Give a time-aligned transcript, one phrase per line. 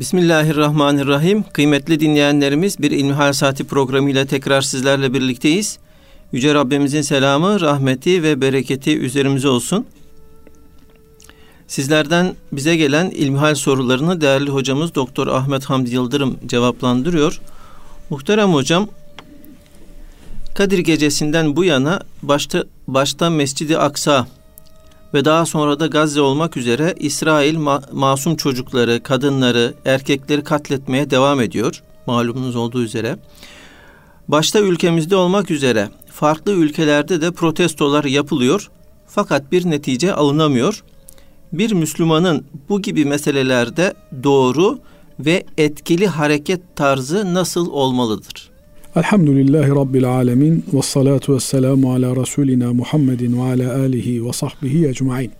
[0.00, 1.44] Bismillahirrahmanirrahim.
[1.52, 5.78] Kıymetli dinleyenlerimiz bir İlmihal Saati programıyla tekrar sizlerle birlikteyiz.
[6.32, 9.86] Yüce Rabbimizin selamı, rahmeti ve bereketi üzerimize olsun.
[11.66, 17.40] Sizlerden bize gelen ilmihal sorularını değerli hocamız Doktor Ahmet Hamdi Yıldırım cevaplandırıyor.
[18.10, 18.88] Muhterem hocam,
[20.54, 24.26] Kadir gecesinden bu yana başta başta Mescidi Aksa
[25.14, 31.40] ve daha sonra da Gazze olmak üzere İsrail ma- masum çocukları, kadınları, erkekleri katletmeye devam
[31.40, 31.82] ediyor.
[32.06, 33.18] Malumunuz olduğu üzere.
[34.28, 38.70] Başta ülkemizde olmak üzere farklı ülkelerde de protestolar yapılıyor.
[39.06, 40.84] Fakat bir netice alınamıyor.
[41.52, 44.78] Bir Müslümanın bu gibi meselelerde doğru
[45.18, 48.49] ve etkili hareket tarzı nasıl olmalıdır?
[48.96, 54.88] Elhamdülillahi Rabbil alemin ve salatu ve selamu ala Resulina Muhammedin ve ala alihi ve sahbihi
[54.88, 55.30] ecmain.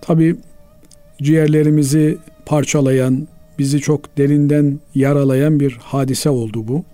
[0.00, 0.36] Tabi
[1.22, 6.84] ciğerlerimizi parçalayan, bizi çok derinden yaralayan bir hadise oldu bu.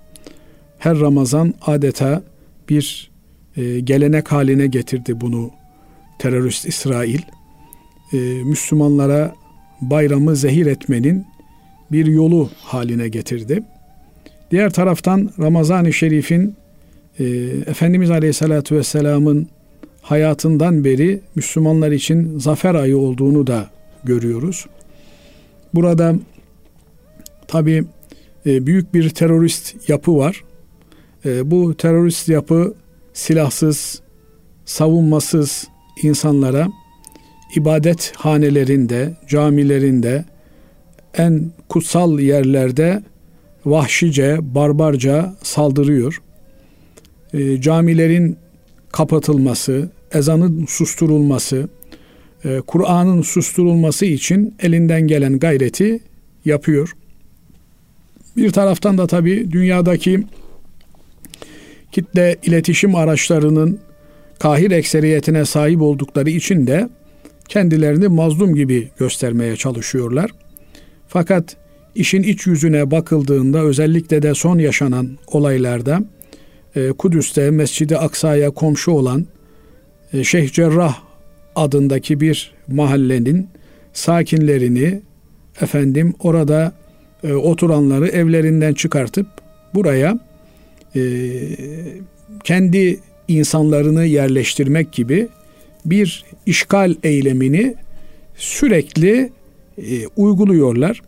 [0.78, 2.22] Her Ramazan adeta
[2.68, 3.10] bir
[3.56, 5.50] e, gelenek haline getirdi bunu
[6.18, 7.20] terörist İsrail.
[8.12, 9.34] E, Müslümanlara
[9.80, 11.26] bayramı zehir etmenin
[11.92, 13.62] bir yolu haline getirdi.
[14.52, 16.54] Diğer taraftan Ramazan-ı Şerif'in
[17.18, 17.24] e,
[17.66, 19.48] Efendimiz Aleyhisselatü Vesselam'ın
[20.02, 23.70] hayatından beri Müslümanlar için zafer ayı olduğunu da
[24.04, 24.66] görüyoruz.
[25.74, 26.14] Burada
[27.48, 27.84] tabi
[28.46, 30.44] e, büyük bir terörist yapı var.
[31.24, 32.74] E, bu terörist yapı
[33.12, 34.02] silahsız,
[34.64, 35.68] savunmasız
[36.02, 36.68] insanlara
[37.56, 40.24] ibadet hanelerinde, camilerinde,
[41.14, 43.02] en kutsal yerlerde
[43.66, 46.22] vahşice, barbarca saldırıyor.
[47.34, 48.36] E, camilerin
[48.92, 51.68] kapatılması, ezanın susturulması,
[52.44, 56.00] e, Kur'an'ın susturulması için elinden gelen gayreti
[56.44, 56.96] yapıyor.
[58.36, 60.24] Bir taraftan da tabii dünyadaki
[61.92, 63.80] kitle iletişim araçlarının
[64.38, 66.88] kahir ekseriyetine sahip oldukları için de
[67.48, 70.30] kendilerini mazlum gibi göstermeye çalışıyorlar.
[71.08, 71.56] Fakat
[71.94, 76.04] İşin iç yüzüne bakıldığında özellikle de son yaşanan olaylarda
[76.76, 79.26] e, Kudüs'te Mescid-i Aksa'ya komşu olan
[80.12, 80.98] e, Şeyh Cerrah
[81.54, 83.48] adındaki bir mahallenin
[83.92, 85.00] sakinlerini
[85.60, 86.72] efendim orada
[87.24, 89.26] e, oturanları evlerinden çıkartıp
[89.74, 90.18] buraya
[90.96, 91.00] e,
[92.44, 95.28] kendi insanlarını yerleştirmek gibi
[95.84, 97.74] bir işgal eylemini
[98.36, 99.32] sürekli
[99.78, 101.02] e, uyguluyorlar.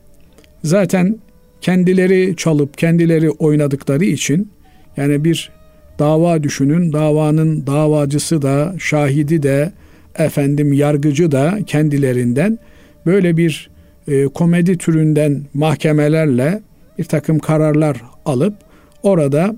[0.64, 1.18] Zaten
[1.60, 4.50] kendileri çalıp kendileri oynadıkları için
[4.96, 5.50] yani bir
[5.98, 9.72] dava düşünün davanın davacısı da şahidi de
[10.18, 12.58] efendim yargıcı da kendilerinden
[13.06, 13.70] böyle bir
[14.08, 16.62] e, komedi türünden mahkemelerle
[16.98, 18.54] bir takım kararlar alıp
[19.02, 19.56] orada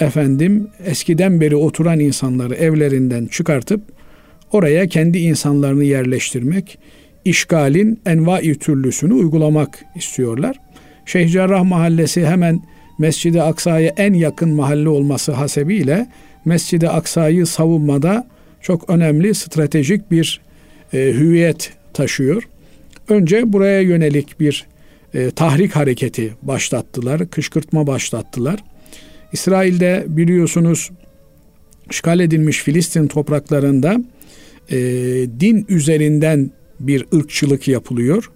[0.00, 3.80] efendim eskiden beri oturan insanları evlerinden çıkartıp
[4.52, 6.78] oraya kendi insanlarını yerleştirmek
[7.30, 10.56] işgalin envai türlüsünü uygulamak istiyorlar.
[11.06, 12.60] Şeyh Cerrah Mahallesi hemen
[12.98, 16.06] Mescid-i Aksa'ya en yakın mahalle olması hasebiyle
[16.44, 18.26] Mescid-i Aksa'yı savunmada
[18.60, 20.40] çok önemli stratejik bir
[20.92, 22.42] e, hüviyet taşıyor.
[23.08, 24.66] Önce buraya yönelik bir
[25.14, 28.64] e, tahrik hareketi başlattılar, kışkırtma başlattılar.
[29.32, 30.90] İsrail'de biliyorsunuz
[31.90, 34.00] işgal edilmiş Filistin topraklarında
[34.70, 34.76] e,
[35.40, 38.30] din üzerinden bir ırkçılık yapılıyor.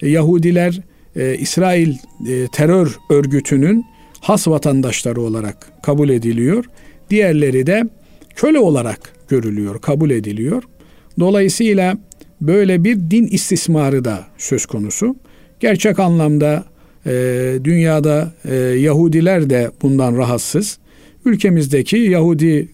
[0.00, 0.80] E, Yahudiler
[1.16, 1.94] e, İsrail
[2.28, 3.84] e, terör örgütünün
[4.20, 6.64] has vatandaşları olarak kabul ediliyor.
[7.10, 7.84] Diğerleri de
[8.34, 10.62] köle olarak görülüyor, kabul ediliyor.
[11.18, 11.98] Dolayısıyla
[12.40, 15.16] böyle bir din istismarı da söz konusu.
[15.60, 16.64] Gerçek anlamda
[17.64, 18.32] dünyada
[18.76, 20.78] Yahudiler de bundan rahatsız.
[21.24, 22.68] Ülkemizdeki Yahudi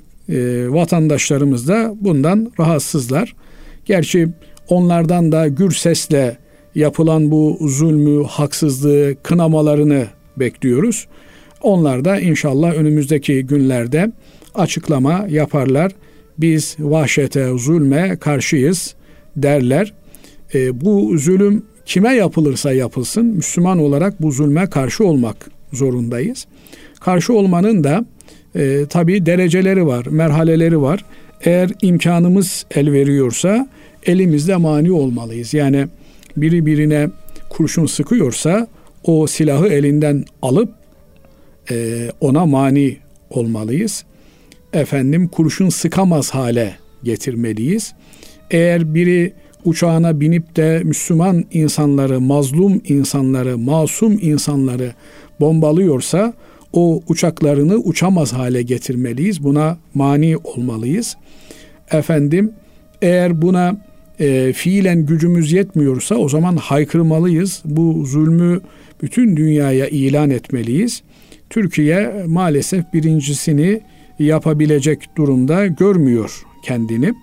[0.68, 3.34] vatandaşlarımız da bundan rahatsızlar.
[3.84, 4.28] Gerçi
[4.68, 6.36] onlardan da gür sesle
[6.74, 11.06] yapılan bu zulmü, haksızlığı, kınamalarını bekliyoruz.
[11.62, 14.12] Onlar da inşallah önümüzdeki günlerde
[14.54, 15.92] açıklama yaparlar.
[16.38, 18.94] Biz vahşete, zulme karşıyız
[19.36, 19.92] derler.
[20.54, 26.46] E, bu zulüm kime yapılırsa yapılsın Müslüman olarak bu zulme karşı olmak zorundayız.
[27.00, 28.04] Karşı olmanın da
[28.54, 31.04] e, tabi dereceleri var, merhaleleri var.
[31.44, 33.68] Eğer imkanımız el veriyorsa
[34.06, 35.54] elimizde mani olmalıyız.
[35.54, 35.86] Yani
[36.36, 37.08] biri birine
[37.48, 38.68] kurşun sıkıyorsa
[39.04, 40.68] o silahı elinden alıp
[41.70, 42.96] e, ona mani
[43.30, 44.04] olmalıyız.
[44.72, 47.94] Efendim kurşun sıkamaz hale getirmeliyiz.
[48.50, 49.32] Eğer biri
[49.64, 54.94] uçağına binip de Müslüman insanları, mazlum insanları, masum insanları
[55.40, 56.34] bombalıyorsa
[56.72, 59.44] o uçaklarını uçamaz hale getirmeliyiz.
[59.44, 61.16] Buna mani olmalıyız.
[61.90, 62.52] Efendim
[63.02, 63.76] eğer buna
[64.20, 67.62] e, fiilen gücümüz yetmiyorsa o zaman haykırmalıyız.
[67.64, 68.60] Bu zulmü
[69.02, 71.02] bütün dünyaya ilan etmeliyiz.
[71.50, 73.80] Türkiye maalesef birincisini
[74.18, 77.14] yapabilecek durumda görmüyor kendini.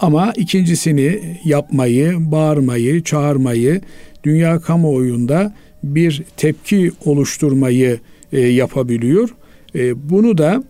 [0.00, 3.80] Ama ikincisini yapmayı, bağırmayı, çağırmayı,
[4.24, 5.54] dünya kamuoyunda
[5.84, 8.00] bir tepki oluşturmayı
[8.32, 9.34] e, yapabiliyor.
[9.74, 10.64] E, bunu da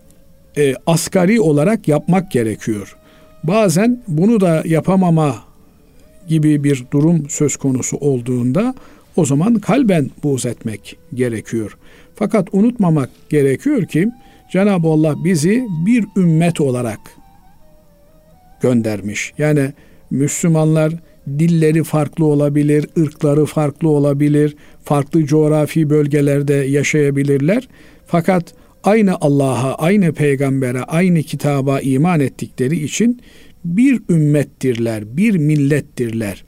[0.57, 2.97] e, asgari olarak yapmak gerekiyor.
[3.43, 5.35] Bazen bunu da yapamama
[6.27, 8.75] gibi bir durum söz konusu olduğunda
[9.15, 11.77] o zaman kalben buğz etmek gerekiyor.
[12.15, 14.09] Fakat unutmamak gerekiyor ki
[14.51, 16.99] Cenab-ı Allah bizi bir ümmet olarak
[18.61, 19.33] göndermiş.
[19.37, 19.73] Yani
[20.11, 20.93] Müslümanlar
[21.27, 27.67] dilleri farklı olabilir, ırkları farklı olabilir, farklı coğrafi bölgelerde yaşayabilirler.
[28.07, 28.53] Fakat
[28.87, 33.21] aynı Allah'a, aynı peygambere, aynı kitaba iman ettikleri için
[33.65, 36.43] bir ümmettirler, bir millettirler.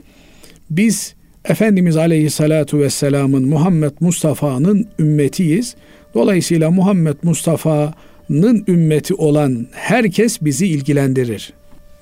[0.69, 1.15] Biz
[1.45, 5.75] Efendimiz Aleyhissalatu Vesselam'ın Muhammed Mustafa'nın ümmetiyiz.
[6.13, 11.53] Dolayısıyla Muhammed Mustafa'nın ümmeti olan herkes bizi ilgilendirir.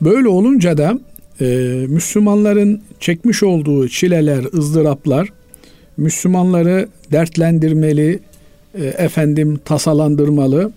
[0.02, 1.00] Böyle olunca da
[1.42, 1.46] e,
[1.88, 5.30] Müslümanların çekmiş olduğu çileler, ızdıraplar
[5.98, 8.20] Müslümanları dertlendirmeli,
[8.86, 10.72] efendim tasalandırmalı.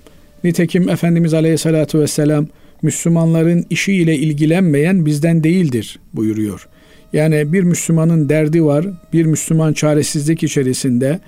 [0.44, 2.46] Nitekim Efendimiz Aleyhisselatü Vesselam
[2.82, 6.68] Müslümanların işiyle ilgilenmeyen bizden değildir buyuruyor.
[7.12, 11.20] Yani bir Müslümanın derdi var, bir Müslüman çaresizlik içerisinde,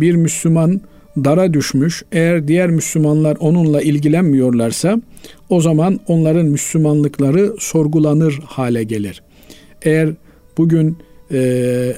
[0.00, 0.80] bir Müslüman
[1.16, 2.02] dara düşmüş.
[2.12, 5.00] Eğer diğer Müslümanlar onunla ilgilenmiyorlarsa
[5.48, 9.22] o zaman onların Müslümanlıkları sorgulanır hale gelir.
[9.82, 10.10] Eğer
[10.58, 10.96] bugün
[11.30, 11.38] e,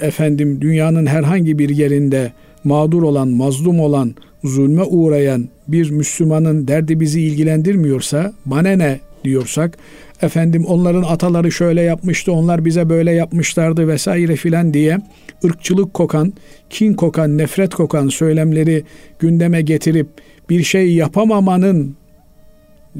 [0.00, 2.32] efendim dünyanın herhangi bir yerinde
[2.64, 4.14] mağdur olan, mazlum olan,
[4.44, 9.78] zulme uğrayan bir Müslümanın derdi bizi ilgilendirmiyorsa bana ne diyorsak
[10.22, 14.98] efendim onların ataları şöyle yapmıştı onlar bize böyle yapmışlardı vesaire filan diye
[15.44, 16.32] ırkçılık kokan,
[16.70, 18.84] kin kokan, nefret kokan söylemleri
[19.18, 20.06] gündeme getirip
[20.50, 21.96] bir şey yapamamanın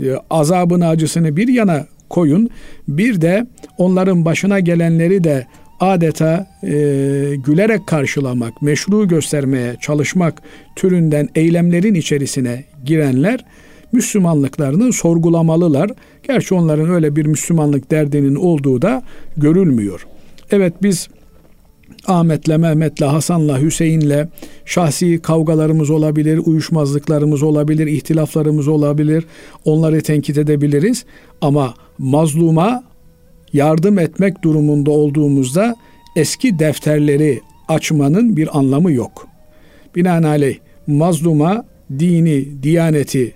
[0.02, 2.50] e, azabını acısını bir yana koyun.
[2.88, 3.46] Bir de
[3.78, 5.46] onların başına gelenleri de
[5.80, 6.68] adeta e,
[7.36, 10.42] gülerek karşılamak, meşru göstermeye çalışmak
[10.76, 13.44] türünden eylemlerin içerisine girenler
[13.92, 15.90] Müslümanlıklarını sorgulamalılar.
[16.22, 19.02] Gerçi onların öyle bir Müslümanlık derdinin olduğu da
[19.36, 20.06] görülmüyor.
[20.50, 21.08] Evet biz
[22.06, 24.28] Ahmet'le, Mehmet'le, Hasan'la, Hüseyin'le
[24.64, 29.24] şahsi kavgalarımız olabilir, uyuşmazlıklarımız olabilir, ihtilaflarımız olabilir.
[29.64, 31.04] Onları tenkit edebiliriz.
[31.40, 32.82] Ama mazluma
[33.52, 35.76] yardım etmek durumunda olduğumuzda
[36.16, 39.28] eski defterleri açmanın bir anlamı yok.
[39.96, 40.56] Binaenaleyh
[40.86, 41.64] mazluma
[41.98, 43.34] dini, diyaneti,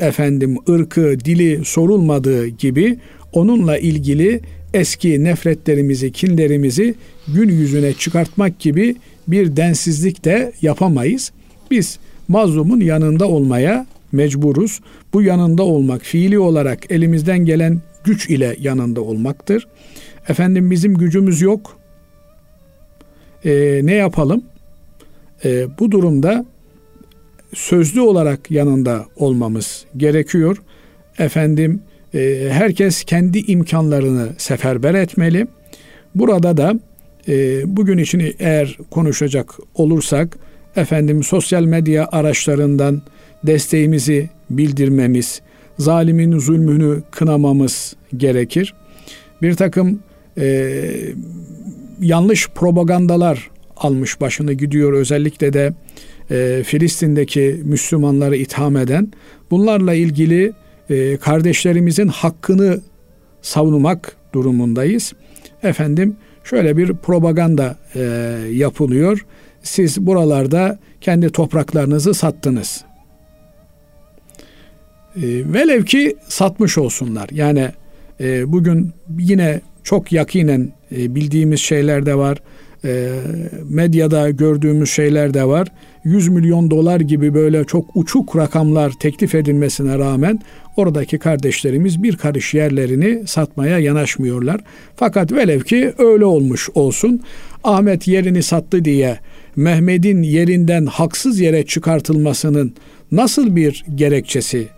[0.00, 2.98] efendim ırkı, dili sorulmadığı gibi
[3.32, 4.40] onunla ilgili
[4.74, 6.94] eski nefretlerimizi, kinlerimizi
[7.28, 8.96] gün yüzüne çıkartmak gibi
[9.28, 11.32] bir densizlik de yapamayız.
[11.70, 14.80] Biz mazlumun yanında olmaya mecburuz.
[15.12, 19.68] Bu yanında olmak fiili olarak elimizden gelen güç ile yanında olmaktır.
[20.28, 21.78] Efendim bizim gücümüz yok.
[23.44, 24.44] Ee, ne yapalım?
[25.44, 26.44] Ee, bu durumda
[27.54, 30.56] sözlü olarak yanında olmamız gerekiyor.
[31.18, 31.82] Efendim
[32.14, 35.46] e, herkes kendi imkanlarını seferber etmeli.
[36.14, 36.74] Burada da
[37.28, 40.38] e, bugün için eğer konuşacak olursak
[40.76, 43.02] efendim sosyal medya araçlarından
[43.42, 45.42] desteğimizi bildirmemiz,
[45.78, 48.74] zalimin zulmünü kınamamız gerekir.
[49.42, 50.02] Bir takım
[50.38, 50.74] e,
[52.00, 55.72] yanlış propagandalar almış başını gidiyor özellikle de
[56.30, 59.12] e, Filistin'deki Müslümanları itham eden
[59.50, 60.52] bunlarla ilgili
[60.90, 62.80] e, kardeşlerimizin hakkını
[63.42, 65.12] savunmak durumundayız.
[65.62, 68.00] Efendim şöyle bir propaganda e,
[68.52, 69.26] yapılıyor.
[69.62, 72.84] Siz buralarda kendi topraklarınızı sattınız.
[75.22, 77.28] E, velev ki satmış olsunlar.
[77.32, 77.68] Yani
[78.20, 82.38] e, bugün yine çok yakinen e, bildiğimiz şeyler de var
[82.84, 83.10] e,
[83.68, 85.68] medyada gördüğümüz şeyler de var.
[86.04, 90.40] 100 milyon dolar gibi böyle çok uçuk rakamlar teklif edilmesine rağmen
[90.76, 94.60] oradaki kardeşlerimiz bir karış yerlerini satmaya yanaşmıyorlar.
[94.96, 97.22] Fakat velev ki öyle olmuş olsun.
[97.64, 99.18] Ahmet yerini sattı diye
[99.56, 102.74] Mehmet'in yerinden haksız yere çıkartılmasının
[103.12, 104.68] nasıl bir gerekçesi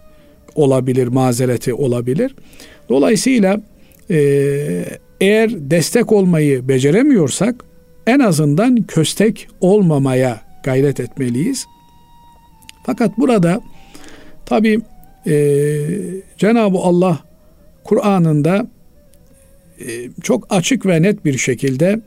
[0.60, 2.34] olabilir, mazereti olabilir?
[2.88, 3.60] Dolayısıyla
[4.10, 4.84] e,
[5.20, 7.64] Eğer destek olmayı beceremiyorsak
[8.06, 11.66] en azından köstek olmamaya gayret etmeliyiz.
[12.86, 13.60] Fakat burada
[14.46, 14.80] tabi
[15.26, 15.34] e,
[16.38, 17.18] Cenab-ı Allah
[17.84, 18.66] Kur'an'ında
[19.80, 19.86] e,
[20.22, 22.00] çok açık ve net bir şekilde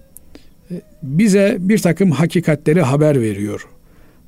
[0.72, 3.68] e, bize bir takım hakikatleri haber veriyor.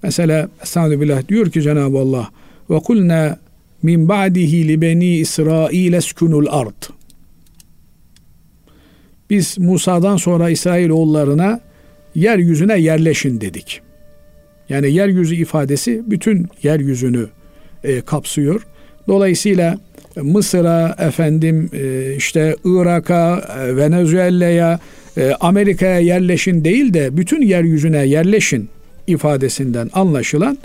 [0.03, 2.29] Mesela Estağfirullah diyor ki Cenab-ı Allah
[2.69, 3.39] ve kulna
[3.85, 6.81] min ba'dihi li beni İsrail eskunul ard.
[9.29, 11.59] Biz Musa'dan sonra İsrail oğullarına
[12.15, 13.81] yeryüzüne yerleşin dedik.
[14.69, 17.27] Yani yeryüzü ifadesi bütün yeryüzünü
[17.83, 18.67] e, kapsıyor.
[19.07, 19.77] Dolayısıyla
[20.15, 24.79] Mısır'a, efendim e, işte Irak'a, e, Venezuela'ya,
[25.17, 28.69] e, Amerika'ya yerleşin değil de bütün yeryüzüne yerleşin
[29.07, 30.57] ifadesinden anlaşılan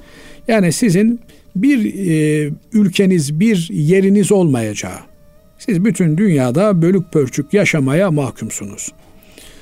[0.49, 1.21] yani sizin
[1.56, 5.00] bir e, ülkeniz, bir yeriniz olmayacağı.
[5.60, 8.92] Siz bütün dünyada bölük pörçük yaşamaya mahkumsunuz.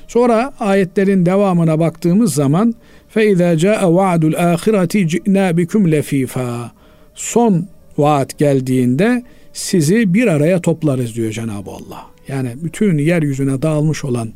[0.08, 2.74] Sonra ayetlerin devamına baktığımız zaman
[3.14, 6.70] فَاِذَا جَاءَ وَعْدُ الْآخِرَةِ جِئْنَا بِكُمْ لَف۪يفًا
[7.14, 7.66] Son
[7.98, 12.06] vaat geldiğinde sizi bir araya toplarız diyor Cenab-ı Allah.
[12.28, 14.28] Yani bütün yeryüzüne dağılmış olan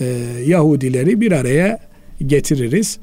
[0.00, 0.04] e,
[0.46, 1.78] Yahudileri bir araya
[2.26, 2.98] getiririz.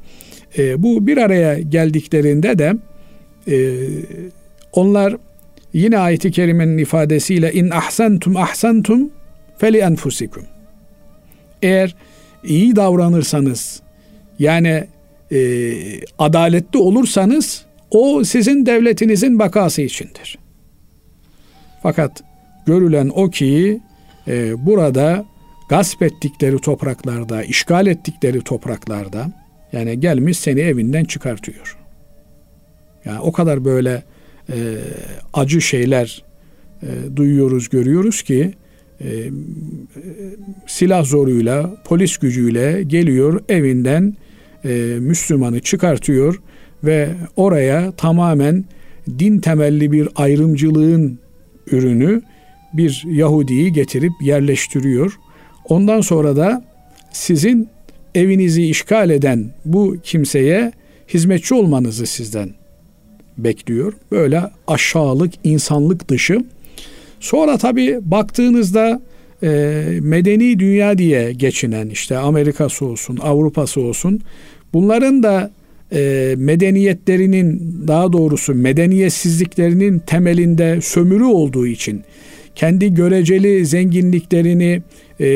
[0.58, 2.74] E, bu bir araya geldiklerinde de
[3.49, 3.79] e,
[4.73, 5.17] onlar
[5.73, 9.11] yine ayeti kerimenin ifadesiyle in ahsentum ahsentum
[9.59, 10.43] feli enfusikum.
[11.63, 11.95] Eğer
[12.45, 13.83] iyi davranırsanız
[14.39, 14.85] yani
[15.33, 15.39] e,
[16.19, 20.39] adaletli olursanız o sizin devletinizin bakası içindir.
[21.83, 22.23] Fakat
[22.67, 23.81] görülen o ki
[24.29, 25.25] e, burada
[25.69, 29.33] gasp ettikleri topraklarda, işgal ettikleri topraklarda
[29.73, 31.84] yani gelmiş seni evinden çıkartıyor.
[33.05, 34.03] Yani o kadar böyle
[34.49, 34.57] e,
[35.35, 36.25] acı şeyler
[36.83, 38.55] e, duyuyoruz, görüyoruz ki
[39.01, 39.11] e,
[40.67, 44.17] silah zoruyla, polis gücüyle geliyor evinden
[44.65, 46.41] e, Müslümanı çıkartıyor
[46.85, 48.65] ve oraya tamamen
[49.19, 51.19] din temelli bir ayrımcılığın
[51.67, 52.23] ürünü
[52.73, 55.19] bir Yahudi'yi getirip yerleştiriyor.
[55.65, 56.65] Ondan sonra da
[57.13, 57.69] sizin
[58.15, 60.73] evinizi işgal eden bu kimseye
[61.09, 62.51] hizmetçi olmanızı sizden
[63.39, 63.93] bekliyor.
[64.11, 66.45] Böyle aşağılık, insanlık dışı.
[67.21, 69.03] Sonra tabii baktığınızda
[69.43, 69.49] e,
[70.01, 74.21] medeni dünya diye geçinen işte Amerika'sı olsun, Avrupa'sı olsun
[74.73, 75.51] bunların da
[75.93, 82.03] e, medeniyetlerinin daha doğrusu medeniyetsizliklerinin temelinde sömürü olduğu için
[82.55, 84.83] kendi göreceli zenginliklerini
[85.21, 85.27] e,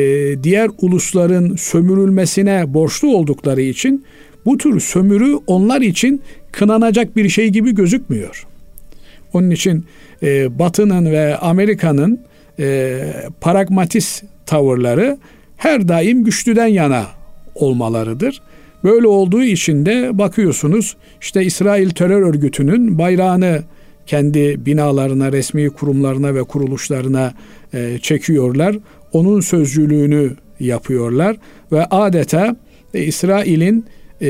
[0.42, 4.04] diğer ulusların sömürülmesine borçlu oldukları için
[4.48, 8.46] bu tür sömürü onlar için kınanacak bir şey gibi gözükmüyor.
[9.32, 9.84] Onun için
[10.22, 12.20] e, Batı'nın ve Amerika'nın
[12.58, 12.98] e,
[13.40, 15.18] pragmatist tavırları
[15.56, 17.06] her daim güçlüden yana
[17.54, 18.42] olmalarıdır.
[18.84, 23.62] Böyle olduğu için de bakıyorsunuz işte İsrail terör örgütünün bayrağını
[24.06, 27.34] kendi binalarına, resmi kurumlarına ve kuruluşlarına
[27.74, 28.76] e, çekiyorlar.
[29.12, 31.36] Onun sözcülüğünü yapıyorlar
[31.72, 32.56] ve adeta
[32.94, 33.84] e, İsrail'in
[34.20, 34.28] e,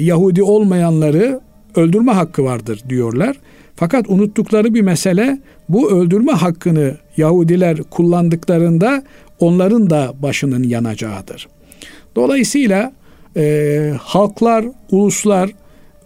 [0.00, 1.40] Yahudi olmayanları
[1.76, 3.36] öldürme hakkı vardır diyorlar.
[3.76, 9.02] Fakat unuttukları bir mesele bu öldürme hakkını Yahudiler kullandıklarında
[9.38, 11.48] onların da başının yanacağıdır.
[12.16, 12.92] Dolayısıyla
[13.36, 15.50] e, halklar, uluslar,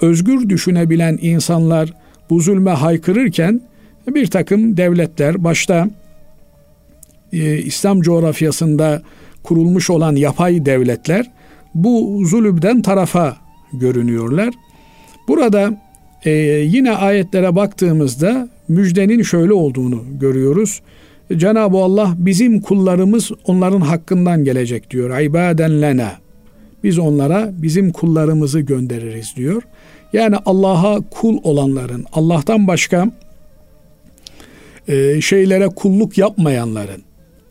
[0.00, 1.95] özgür düşünebilen insanlar
[2.31, 3.61] bu zulme haykırırken
[4.07, 5.88] bir takım devletler başta
[7.33, 9.02] e, İslam coğrafyasında
[9.43, 11.31] kurulmuş olan yapay devletler
[11.75, 13.37] bu zulümden tarafa
[13.73, 14.54] görünüyorlar.
[15.28, 15.81] Burada
[16.25, 16.31] e,
[16.66, 20.81] yine ayetlere baktığımızda müjdenin şöyle olduğunu görüyoruz.
[21.37, 25.21] Cenab-ı Allah bizim kullarımız onların hakkından gelecek diyor.
[25.21, 26.12] İbaden lena.
[26.85, 29.62] Biz onlara bizim kullarımızı göndeririz diyor.
[30.12, 33.11] Yani Allah'a kul olanların, Allah'tan başka
[34.88, 37.02] e, şeylere kulluk yapmayanların.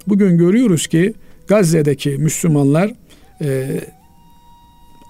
[0.07, 1.13] Bugün görüyoruz ki
[1.47, 2.91] Gazze'deki Müslümanlar
[3.41, 3.79] e,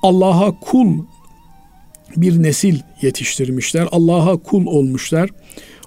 [0.04, 0.88] Allah'a kul
[2.18, 3.88] bir nesil yetiştirmişler.
[3.92, 5.30] Allah'a kul olmuşlar.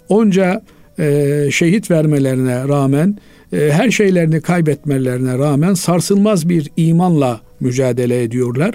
[0.08, 0.62] Onca
[0.99, 3.18] e, şehit vermelerine rağmen,
[3.52, 8.75] e, her şeylerini kaybetmelerine rağmen sarsılmaz bir imanla mücadele ediyorlar.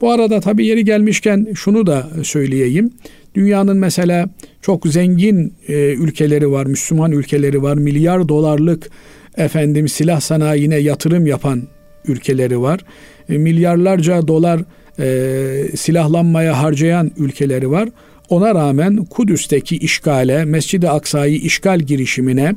[0.00, 2.90] Bu arada tabi yeri gelmişken şunu da söyleyeyim.
[3.34, 4.28] Dünyanın mesela
[4.62, 7.76] çok zengin e, ülkeleri var, Müslüman ülkeleri var.
[7.76, 8.90] Milyar dolarlık
[9.36, 11.62] efendim silah sanayine yatırım yapan
[12.08, 12.80] ülkeleri var.
[13.28, 14.60] E, milyarlarca dolar
[14.98, 17.88] e, silahlanmaya harcayan ülkeleri var.
[18.28, 22.54] ona rağmen Kudüs'teki işgale, Mescid-i Aksa'yı işgal girişimine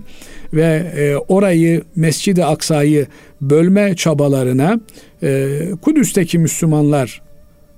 [0.53, 3.07] ve e, orayı Mescid-i Aksa'yı
[3.41, 4.79] bölme çabalarına
[5.23, 7.21] e, Kudüs'teki Müslümanlar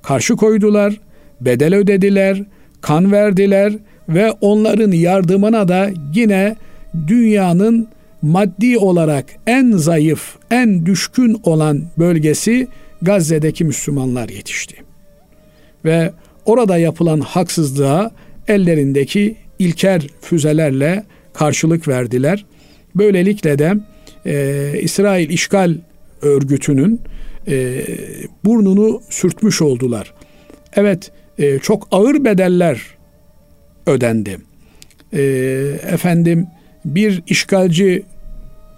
[0.04, 0.94] karşı koydular,
[1.42, 2.44] bedel ödediler,
[2.82, 3.74] kan verdiler
[4.10, 6.56] ve onların yardımına da yine
[7.08, 7.88] dünyanın
[8.22, 12.68] maddi olarak en zayıf, en düşkün olan bölgesi
[13.02, 14.76] Gazze'deki Müslümanlar yetişti.
[15.86, 16.12] Ve
[16.46, 18.12] orada yapılan haksızlığa
[18.48, 22.46] ellerindeki ilker füzelerle karşılık verdiler.
[22.96, 23.74] Böylelikle de
[24.26, 25.78] e, İsrail işgal
[26.22, 27.02] örgütünün
[27.48, 27.86] e,
[28.46, 30.14] burnunu sürtmüş oldular.
[30.76, 32.82] Evet e, çok ağır bedeller
[33.86, 34.38] ödendi.
[35.14, 35.22] E,
[35.92, 36.48] efendim
[36.86, 38.04] bir işgalci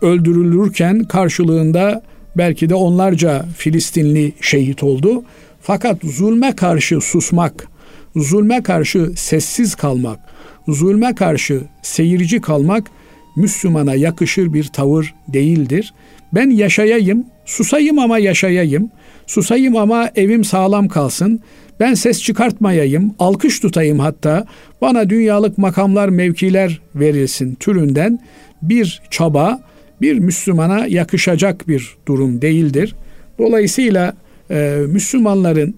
[0.01, 2.01] öldürülürken karşılığında
[2.37, 5.23] belki de onlarca Filistinli şehit oldu.
[5.61, 7.67] Fakat zulme karşı susmak,
[8.15, 10.19] zulme karşı sessiz kalmak,
[10.67, 12.87] zulme karşı seyirci kalmak
[13.35, 15.93] Müslümana yakışır bir tavır değildir.
[16.33, 18.91] Ben yaşayayım, susayım ama yaşayayım,
[19.27, 21.39] susayım ama evim sağlam kalsın,
[21.79, 24.45] ben ses çıkartmayayım, alkış tutayım hatta,
[24.81, 28.19] bana dünyalık makamlar, mevkiler verilsin türünden
[28.61, 29.61] bir çaba,
[30.01, 32.95] bir Müslümana yakışacak bir durum değildir.
[33.39, 34.13] Dolayısıyla
[34.51, 35.75] e, Müslümanların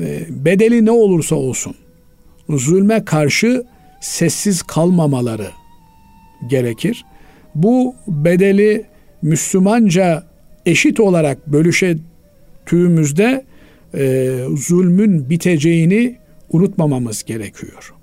[0.00, 1.74] e, bedeli ne olursa olsun
[2.48, 3.64] zulme karşı
[4.00, 5.48] sessiz kalmamaları
[6.46, 7.04] gerekir.
[7.54, 8.84] Bu bedeli
[9.22, 10.24] Müslümanca
[10.66, 13.44] eşit olarak bölüştüğümüzde
[13.96, 16.16] e, zulmün biteceğini
[16.50, 17.94] unutmamamız gerekiyor.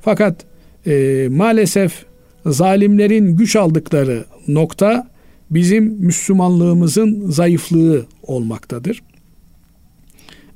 [0.00, 0.44] Fakat
[0.86, 2.04] e, maalesef
[2.46, 5.08] zalimlerin güç aldıkları nokta
[5.50, 9.02] bizim Müslümanlığımızın zayıflığı olmaktadır.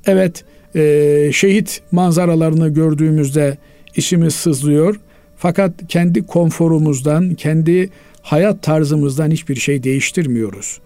[0.05, 3.57] Evet, e, şehit manzaralarını gördüğümüzde
[3.95, 4.99] işimiz sızlıyor.
[5.37, 7.89] Fakat kendi konforumuzdan, kendi
[8.21, 10.79] hayat tarzımızdan hiçbir şey değiştirmiyoruz.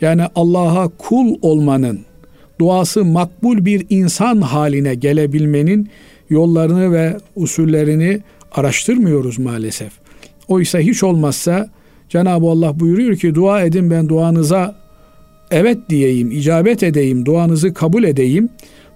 [0.00, 2.00] Yani Allah'a kul olmanın,
[2.60, 5.88] duası makbul bir insan haline gelebilmenin
[6.30, 8.20] yollarını ve usullerini
[8.52, 9.92] araştırmıyoruz maalesef.
[10.48, 11.70] Oysa hiç olmazsa
[12.08, 14.76] Cenab-ı Allah buyuruyor ki dua edin ben duanıza
[15.50, 18.48] evet diyeyim, icabet edeyim, duanızı kabul edeyim.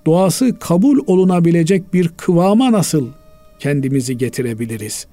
[0.07, 3.09] Duası kabul olunabilecek bir kıvama nasıl
[3.59, 5.07] kendimizi getirebiliriz?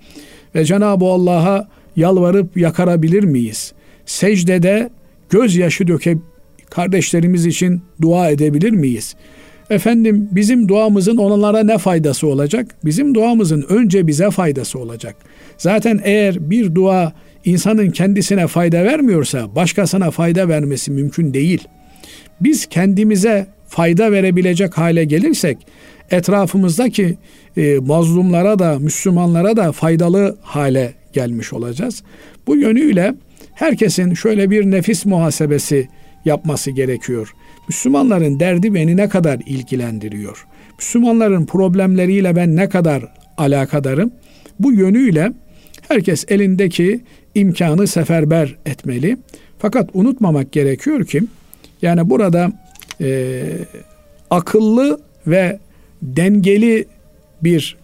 [0.56, 3.74] Ve Cenab-ı Allah'a yalvarıp yakarabilir miyiz?
[4.06, 4.90] Secdede
[5.30, 6.18] gözyaşı döke
[6.70, 9.16] kardeşlerimiz için dua edebilir miyiz?
[9.70, 12.76] Efendim bizim duamızın onlara ne faydası olacak?
[12.86, 15.16] Bizim duamızın önce bize faydası olacak.
[15.58, 17.14] Zaten eğer bir dua
[17.46, 21.68] insanın kendisine fayda vermiyorsa başkasına fayda vermesi mümkün değil.
[22.42, 25.58] Biz kendimize fayda verebilecek hale gelirsek
[26.12, 27.18] etrafımızdaki
[27.58, 32.04] e, mazlumlara da Müslümanlara da faydalı hale gelmiş olacağız.
[32.48, 33.16] Bu yönüyle
[33.54, 35.88] herkesin şöyle bir nefis muhasebesi
[36.26, 37.34] yapması gerekiyor.
[37.68, 40.46] Müslümanların derdi beni ne kadar ilgilendiriyor?
[40.78, 44.12] Müslümanların problemleriyle ben ne kadar alakadarım?
[44.60, 45.32] Bu yönüyle
[45.88, 47.02] herkes elindeki
[47.36, 49.18] imkanı seferber etmeli.
[49.60, 51.22] Fakat unutmamak gerekiyor ki
[51.82, 52.52] yani burada
[53.02, 53.42] e,
[54.30, 55.60] akıllı ve
[56.02, 56.86] dengeli
[57.44, 57.78] bir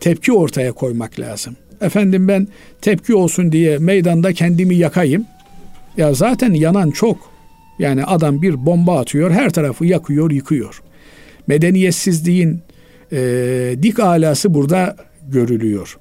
[0.00, 1.56] tepki ortaya koymak lazım.
[1.80, 2.48] Efendim ben
[2.80, 5.26] tepki olsun diye meydanda kendimi yakayım.
[5.98, 7.18] Ya zaten yanan çok.
[7.78, 10.82] Yani adam bir bomba atıyor, her tarafı yakıyor, yıkıyor.
[11.46, 12.60] Medeniyetsizliğin
[13.12, 13.18] e,
[13.82, 14.96] dik alası burada
[15.28, 15.98] görülüyor.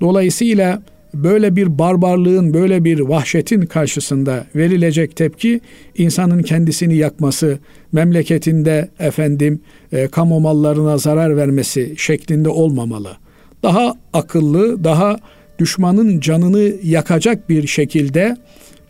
[0.00, 0.82] Dolayısıyla
[1.14, 5.60] böyle bir barbarlığın, böyle bir vahşetin karşısında verilecek tepki
[5.96, 7.58] insanın kendisini yakması,
[7.92, 9.60] memleketinde efendim
[9.92, 13.16] e, kamu mallarına zarar vermesi şeklinde olmamalı.
[13.62, 15.16] Daha akıllı, daha
[15.58, 18.36] düşmanın canını yakacak bir şekilde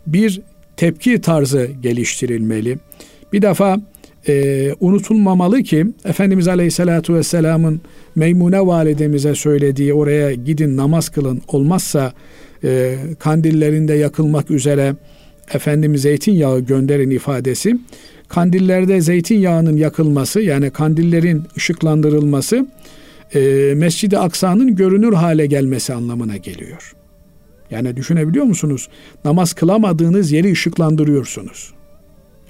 [0.07, 0.41] bir
[0.77, 2.77] tepki tarzı geliştirilmeli.
[3.33, 3.77] Bir defa
[4.27, 7.81] e, unutulmamalı ki Efendimiz Aleyhisselatü Vesselam'ın
[8.15, 12.13] Meymune validemize söylediği oraya gidin namaz kılın olmazsa
[12.63, 14.95] e, kandillerinde yakılmak üzere
[15.53, 17.77] Efendimiz zeytinyağı gönderin ifadesi
[18.27, 22.67] kandillerde zeytinyağının yakılması yani kandillerin ışıklandırılması
[23.35, 23.39] e,
[23.75, 26.93] Mescid-i Aksa'nın görünür hale gelmesi anlamına geliyor.
[27.71, 28.89] Yani düşünebiliyor musunuz?
[29.25, 31.73] Namaz kılamadığınız yeri ışıklandırıyorsunuz.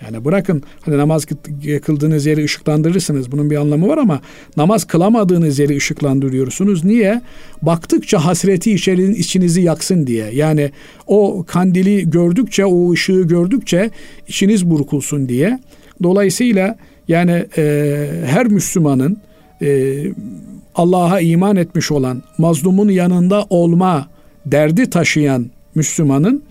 [0.06, 1.26] Yani bırakın hani namaz
[1.82, 3.32] kıldığınız yeri ışıklandırırsınız.
[3.32, 4.22] Bunun bir anlamı var ama
[4.58, 6.84] namaz kılamadığınız yeri ışıklandırıyorsunuz.
[6.84, 7.22] Niye?
[7.62, 10.30] Baktıkça hasreti içerin içinizi yaksın diye.
[10.34, 10.72] Yani
[11.08, 13.92] o kandili gördükçe, o ışığı gördükçe
[14.28, 15.60] içiniz burkulsun diye.
[16.04, 19.18] Dolayısıyla yani e, her Müslümanın
[19.62, 20.00] e,
[20.76, 24.08] Allah'a iman etmiş olan, mazlumun yanında olma
[24.46, 26.44] derdi taşıyan Müslümanın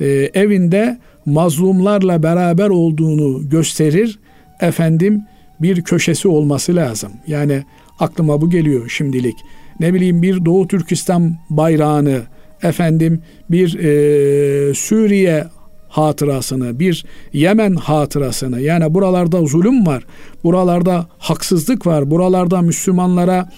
[0.00, 4.18] e, evinde mazlumlarla beraber olduğunu gösterir.
[4.60, 5.22] Efendim
[5.60, 7.12] bir köşesi olması lazım.
[7.26, 7.62] Yani
[7.98, 9.36] aklıma bu geliyor şimdilik.
[9.80, 12.22] Ne bileyim bir Doğu Türkistan bayrağını,
[12.62, 15.44] efendim bir e, Suriye
[15.88, 20.04] hatırasını, bir Yemen hatırasını yani buralarda zulüm var,
[20.44, 23.48] buralarda haksızlık var, buralarda Müslümanlara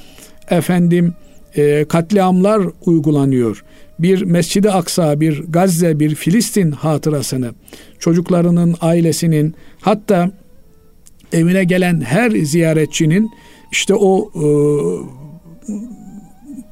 [0.51, 1.15] efendim
[1.57, 3.65] e, katliamlar uygulanıyor.
[3.99, 7.55] Bir Mescid-i Aksa, bir Gazze, bir Filistin hatırasını,
[7.99, 10.31] çocuklarının, ailesinin hatta
[11.33, 13.31] evine gelen her ziyaretçinin
[13.73, 14.45] işte o e,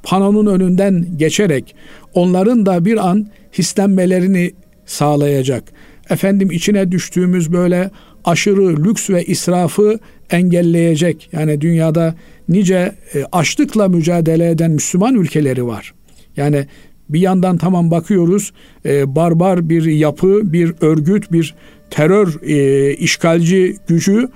[0.03, 1.75] panonun önünden geçerek
[2.15, 3.27] onların da bir an
[3.59, 4.53] hislenmelerini
[4.87, 5.65] sağlayacak.
[6.11, 7.91] Efendim içine düştüğümüz böyle
[8.25, 9.99] aşırı lüks ve israfı
[10.31, 11.29] engelleyecek.
[11.33, 12.15] Yani dünyada
[12.49, 15.95] nice e, açlıkla mücadele eden Müslüman ülkeleri var.
[16.37, 16.67] Yani
[17.09, 18.53] bir yandan tamam bakıyoruz
[18.87, 21.55] e, barbar bir yapı, bir örgüt, bir
[21.91, 24.29] terör e, işgalci gücü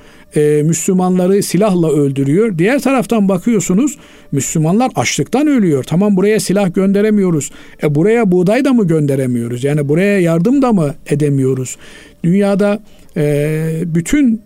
[0.65, 2.59] Müslümanları silahla öldürüyor.
[2.59, 3.99] Diğer taraftan bakıyorsunuz
[4.33, 5.85] Müslümanlar açlıktan ölüyor.
[5.85, 7.51] Tamam buraya silah gönderemiyoruz.
[7.83, 9.65] E buraya buğday da mı gönderemiyoruz?
[9.65, 11.77] Yani buraya yardım da mı edemiyoruz?
[12.25, 12.83] Dünyada
[13.95, 14.43] bütün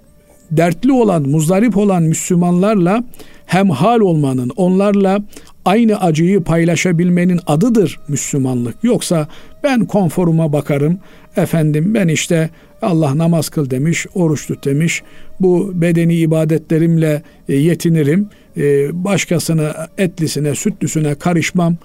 [0.53, 3.05] dertli olan, muzdarip olan Müslümanlarla
[3.47, 5.19] hemhal olmanın, onlarla
[5.65, 8.75] aynı acıyı paylaşabilmenin adıdır Müslümanlık.
[8.83, 9.29] Yoksa
[9.63, 10.99] ben konforuma bakarım,
[11.37, 12.51] efendim ben işte
[12.83, 15.03] Allah namaz kıl demiş, oruç tut demiş.
[15.41, 18.29] Bu bedeni ibadetlerimle e, yetinirim.
[18.57, 21.77] E, başkasını etlisine, sütlüsüne karışmam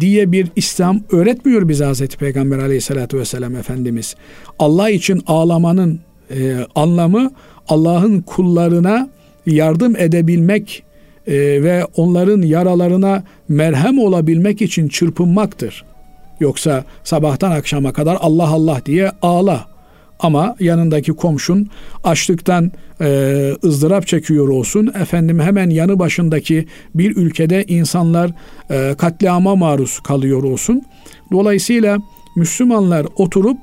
[0.00, 4.14] diye bir İslam öğretmiyor bize Hazreti Peygamber aleyhissalatü vesselam Efendimiz.
[4.58, 7.30] Allah için ağlamanın e, anlamı
[7.68, 9.08] Allah'ın kullarına
[9.46, 10.82] yardım edebilmek
[11.28, 15.84] ve onların yaralarına merhem olabilmek için çırpınmaktır.
[16.40, 19.72] Yoksa sabahtan akşama kadar Allah Allah diye ağla.
[20.20, 21.68] Ama yanındaki komşun
[22.04, 24.92] açlıktan e, ızdırap çekiyor olsun.
[25.00, 28.30] Efendim hemen yanı başındaki bir ülkede insanlar
[28.70, 30.82] e, katliama maruz kalıyor olsun.
[31.32, 31.98] Dolayısıyla
[32.36, 33.56] Müslümanlar oturup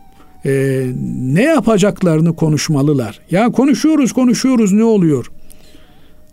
[0.46, 0.86] e,
[1.20, 3.20] ne yapacaklarını konuşmalılar.
[3.32, 5.32] Ya konuşuyoruz konuşuyoruz ne oluyor?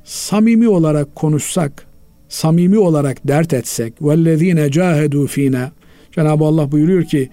[0.05, 1.87] Samimi olarak konuşsak,
[2.29, 5.73] samimi olarak dert etsek, vellezine cahedu fina.
[6.13, 7.29] Cenab-ı Allah buyuruyor ki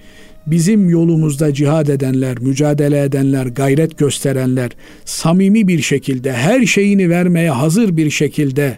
[0.48, 4.72] bizim yolumuzda cihad edenler, mücadele edenler, gayret gösterenler,
[5.06, 8.78] samimi bir şekilde, her şeyini vermeye hazır bir şekilde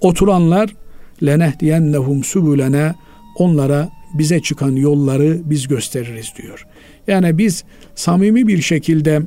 [0.00, 0.76] oturanlar
[1.22, 2.94] lenehdiyennehum subulene
[3.38, 6.66] onlara bize çıkan yolları biz gösteririz diyor.
[7.06, 7.64] Yani biz
[7.94, 9.22] samimi bir şekilde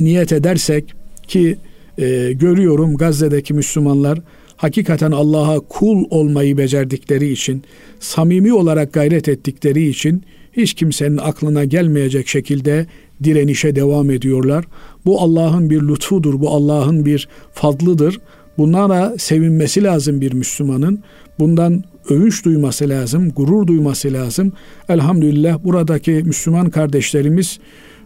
[0.00, 0.94] niyet edersek
[1.28, 1.56] ki
[1.98, 4.18] e, görüyorum Gazze'deki Müslümanlar
[4.56, 7.62] hakikaten Allah'a kul olmayı becerdikleri için,
[8.00, 12.86] samimi olarak gayret ettikleri için hiç kimsenin aklına gelmeyecek şekilde
[13.24, 14.64] direnişe devam ediyorlar.
[15.04, 18.20] Bu Allah'ın bir lütfudur, bu Allah'ın bir fadlıdır.
[18.58, 21.02] Bunlara sevinmesi lazım bir Müslümanın.
[21.38, 24.52] Bundan övünç duyması lazım, gurur duyması lazım.
[24.88, 27.58] Elhamdülillah buradaki Müslüman kardeşlerimiz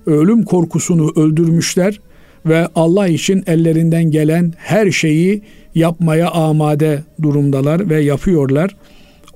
[0.07, 2.01] ölüm korkusunu öldürmüşler
[2.47, 5.43] ve Allah için ellerinden gelen her şeyi
[5.75, 8.77] yapmaya amade durumdalar ve yapıyorlar.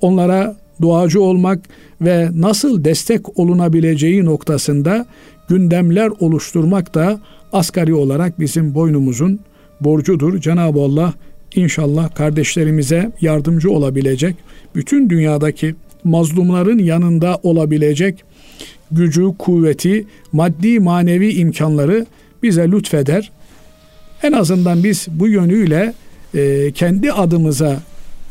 [0.01, 1.61] Onlara duacı olmak
[2.01, 5.07] ve nasıl destek olunabileceği noktasında
[5.49, 7.20] gündemler oluşturmak da
[7.53, 9.40] asgari olarak bizim boynumuzun
[9.81, 10.38] borcudur.
[10.38, 11.14] Cenab-ı Allah
[11.55, 14.37] inşallah kardeşlerimize yardımcı olabilecek,
[14.75, 18.25] bütün dünyadaki mazlumların yanında olabilecek
[18.93, 22.07] gücü, kuvveti, maddi manevi imkanları
[22.43, 23.31] bize lütfeder.
[24.23, 25.95] En azından biz bu yönüyle
[26.35, 27.81] e, kendi adımıza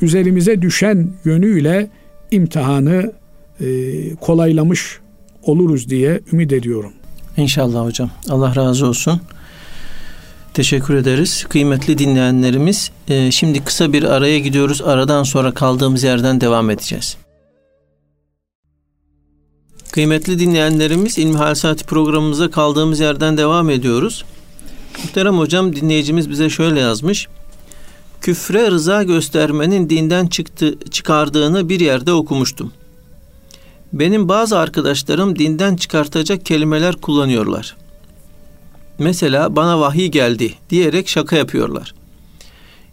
[0.01, 1.87] üzerimize düşen yönüyle
[2.31, 3.11] imtihanı
[3.61, 3.65] e,
[4.15, 4.99] kolaylamış
[5.43, 6.93] oluruz diye ümit ediyorum.
[7.37, 8.09] İnşallah hocam.
[8.29, 9.21] Allah razı olsun.
[10.53, 11.45] Teşekkür ederiz.
[11.49, 14.81] Kıymetli dinleyenlerimiz, e, şimdi kısa bir araya gidiyoruz.
[14.81, 17.17] Aradan sonra kaldığımız yerden devam edeceğiz.
[19.91, 24.25] Kıymetli dinleyenlerimiz İlmihal Saati programımıza kaldığımız yerden devam ediyoruz.
[25.03, 27.27] Muhterem hocam dinleyicimiz bize şöyle yazmış
[28.21, 32.71] küfre rıza göstermenin dinden çıktı, çıkardığını bir yerde okumuştum.
[33.93, 37.75] Benim bazı arkadaşlarım dinden çıkartacak kelimeler kullanıyorlar.
[38.99, 41.93] Mesela bana vahiy geldi diyerek şaka yapıyorlar.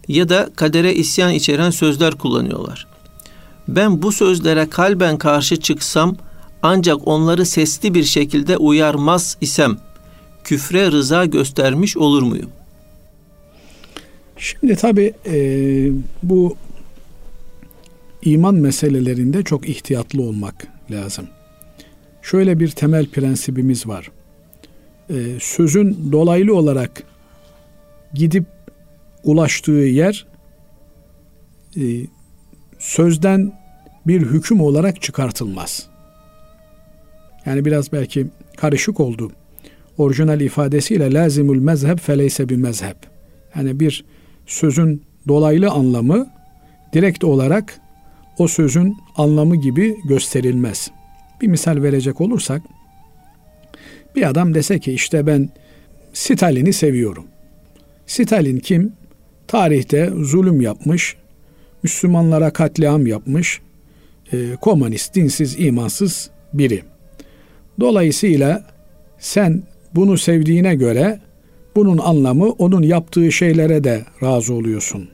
[0.07, 2.87] Ya da kadere isyan içeren sözler kullanıyorlar.
[3.67, 6.15] Ben bu sözlere kalben karşı çıksam
[6.61, 9.77] ancak onları sesli bir şekilde uyarmaz isem
[10.43, 12.49] küfre rıza göstermiş olur muyum?
[14.37, 15.35] Şimdi tabi e,
[16.23, 16.55] bu
[18.21, 21.27] iman meselelerinde çok ihtiyatlı olmak lazım.
[22.21, 24.11] Şöyle bir temel prensibimiz var.
[25.09, 27.03] E, sözün dolaylı olarak
[28.13, 28.45] gidip
[29.23, 30.27] ulaştığı yer
[31.77, 31.81] e,
[32.79, 33.53] sözden
[34.07, 35.87] bir hüküm olarak çıkartılmaz.
[37.45, 39.31] Yani biraz belki karışık oldu.
[39.97, 42.95] Orijinal ifadesiyle lazimul mezheb feleyse bir mezheb.
[43.55, 44.05] Yani bir
[44.45, 46.27] sözün dolaylı anlamı
[46.93, 47.79] direkt olarak
[48.37, 50.91] o sözün anlamı gibi gösterilmez.
[51.41, 52.61] Bir misal verecek olursak
[54.17, 55.49] bir adam dese ki işte ben
[56.13, 57.25] Stalin'i seviyorum.
[58.07, 58.93] Stalin kim?
[59.47, 61.15] Tarihte zulüm yapmış,
[61.83, 63.61] Müslümanlara katliam yapmış,
[64.33, 66.83] e, komünist, dinsiz, imansız biri.
[67.79, 68.63] Dolayısıyla
[69.19, 69.63] sen
[69.95, 71.19] bunu sevdiğine göre
[71.75, 75.09] bunun anlamı onun yaptığı şeylere de razı oluyorsun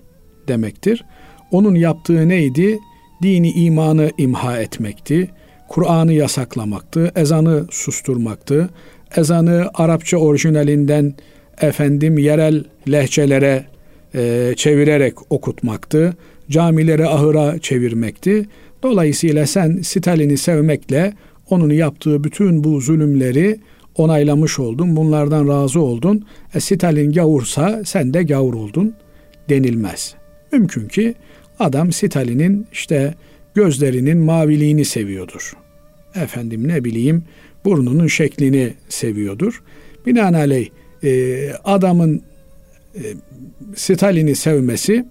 [0.47, 1.05] demektir.
[1.51, 2.79] Onun yaptığı neydi?
[3.23, 5.29] Dini imanı imha etmekti.
[5.67, 8.69] Kur'an'ı yasaklamaktı, ezanı susturmaktı.
[9.17, 11.13] Ezanı Arapça orijinalinden
[11.61, 13.65] efendim yerel lehçelere
[14.15, 16.13] e, çevirerek okutmaktı.
[16.49, 18.45] Camileri ahıra çevirmekti.
[18.83, 21.13] Dolayısıyla sen Stalin'i sevmekle
[21.49, 23.59] onun yaptığı bütün bu zulümleri
[23.95, 24.95] onaylamış oldun.
[24.95, 26.25] Bunlardan razı oldun.
[26.53, 28.93] E, Stalin gavursa sen de gavur oldun
[29.49, 30.15] denilmez.
[30.51, 31.15] Mümkün ki
[31.59, 33.13] adam Stalin'in işte
[33.55, 35.53] gözlerinin maviliğini seviyordur.
[36.15, 37.23] Efendim ne bileyim
[37.65, 39.63] burnunun şeklini seviyordur.
[40.05, 40.69] Binaenaleyh
[41.03, 42.21] e, adamın
[42.95, 43.01] e,
[43.75, 45.05] Stalin'i sevmesi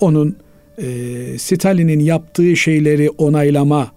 [0.00, 0.36] onun
[0.78, 0.84] e,
[1.38, 3.92] Stalin'in yaptığı şeyleri onaylama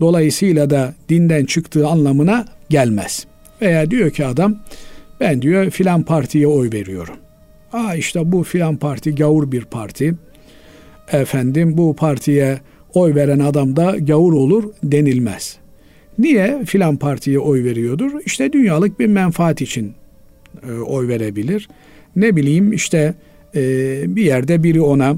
[0.00, 3.26] dolayısıyla da dinden çıktığı anlamına gelmez.
[3.62, 4.58] Veya diyor ki adam
[5.20, 7.16] ben diyor filan partiye oy veriyorum.
[7.72, 10.14] Aa işte bu filan parti gavur bir parti.
[11.12, 12.58] Efendim bu partiye
[12.94, 15.58] oy veren adam da gavur olur denilmez.
[16.18, 18.12] Niye filan partiye oy veriyordur?
[18.26, 19.92] İşte dünyalık bir menfaat için
[20.68, 21.68] e, oy verebilir.
[22.16, 23.14] Ne bileyim işte
[23.54, 23.60] e,
[24.16, 25.16] bir yerde biri ona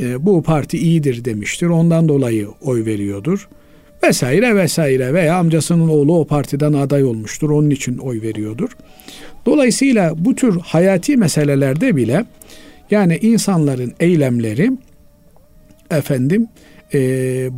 [0.00, 1.66] e, bu parti iyidir demiştir.
[1.66, 3.48] Ondan dolayı oy veriyordur.
[4.02, 7.50] Vesaire vesaire veya amcasının oğlu o partiden aday olmuştur.
[7.50, 8.70] Onun için oy veriyordur.
[9.46, 12.24] Dolayısıyla bu tür hayati meselelerde bile
[12.90, 14.70] yani insanların eylemleri
[15.90, 16.48] efendim
[16.94, 16.98] e,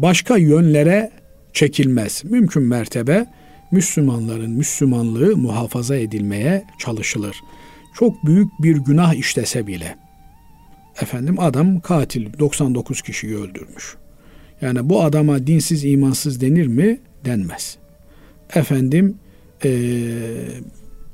[0.03, 1.11] başka yönlere
[1.59, 2.25] çekilmez.
[2.25, 3.27] Mümkün mertebe
[3.71, 7.37] Müslümanların Müslümanlığı muhafaza edilmeye çalışılır.
[7.95, 9.97] Çok büyük bir günah işlese bile.
[11.03, 13.97] Efendim adam katil 99 kişiyi öldürmüş.
[14.61, 17.01] Yani bu adama dinsiz imansız denir mi?
[17.25, 17.79] Denmez.
[18.55, 19.17] Efendim
[19.65, 19.71] ee,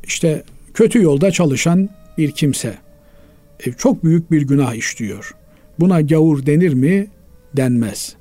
[0.05, 0.43] işte
[0.75, 2.75] kötü yolda çalışan bir kimse
[3.67, 5.35] e, çok büyük bir günah işliyor.
[5.81, 7.07] Buna gavur denir mi?
[7.57, 8.15] Denmez.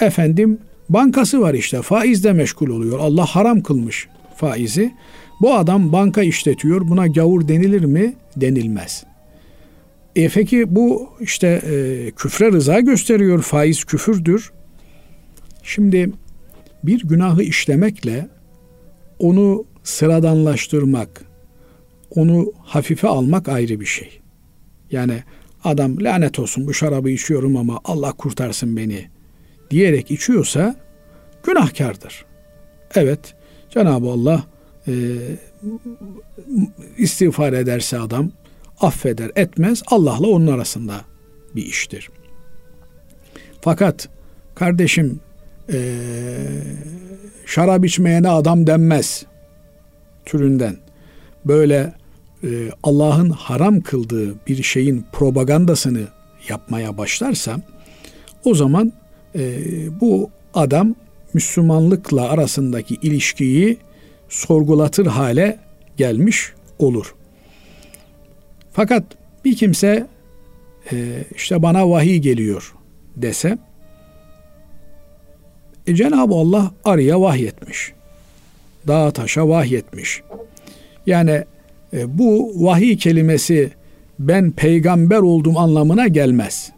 [0.00, 0.58] Efendim
[0.92, 2.98] bankası var işte faizle meşgul oluyor.
[2.98, 4.94] Allah haram kılmış faizi.
[5.40, 6.88] Bu adam banka işletiyor.
[6.88, 8.14] Buna gavur denilir mi?
[8.36, 9.04] Denilmez.
[10.16, 13.42] E peki bu işte e, küfre rıza gösteriyor.
[13.42, 14.52] Faiz küfürdür.
[15.62, 16.10] Şimdi
[16.84, 18.28] bir günahı işlemekle
[19.18, 21.24] onu sıradanlaştırmak,
[22.10, 24.20] onu hafife almak ayrı bir şey.
[24.90, 25.22] Yani
[25.64, 29.08] adam lanet olsun bu şarabı içiyorum ama Allah kurtarsın beni
[29.72, 30.76] diyerek içiyorsa
[31.42, 32.24] günahkardır.
[32.94, 33.34] Evet
[33.70, 34.44] Cenab-ı Allah
[34.88, 34.92] e,
[36.98, 38.30] istiğfar ederse adam
[38.80, 41.00] affeder etmez Allah'la onun arasında
[41.56, 42.10] bir iştir.
[43.60, 44.08] Fakat
[44.54, 45.20] kardeşim
[45.72, 45.78] e,
[47.46, 49.24] şarap içmeyene adam denmez
[50.24, 50.76] türünden
[51.44, 51.94] böyle
[52.44, 56.02] e, Allah'ın haram kıldığı bir şeyin propagandasını
[56.48, 57.56] yapmaya başlarsa
[58.44, 58.92] o zaman
[59.34, 59.40] e,
[60.00, 60.94] bu adam
[61.34, 63.76] Müslümanlıkla arasındaki ilişkiyi
[64.28, 65.58] sorgulatır hale
[65.96, 67.14] gelmiş olur.
[68.72, 69.04] Fakat
[69.44, 70.06] bir kimse
[70.92, 72.74] e, işte bana vahiy geliyor
[73.16, 73.58] dese
[75.86, 77.92] e, Cenab-ı Allah arıya vahyetmiş.
[78.88, 80.22] Dağa taşa vahyetmiş.
[81.06, 81.44] Yani
[81.92, 83.70] e, bu vahiy kelimesi
[84.18, 86.72] ben peygamber oldum anlamına gelmez.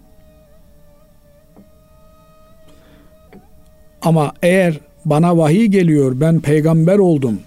[4.05, 7.41] Ama eğer bana vahiy geliyor ben peygamber oldum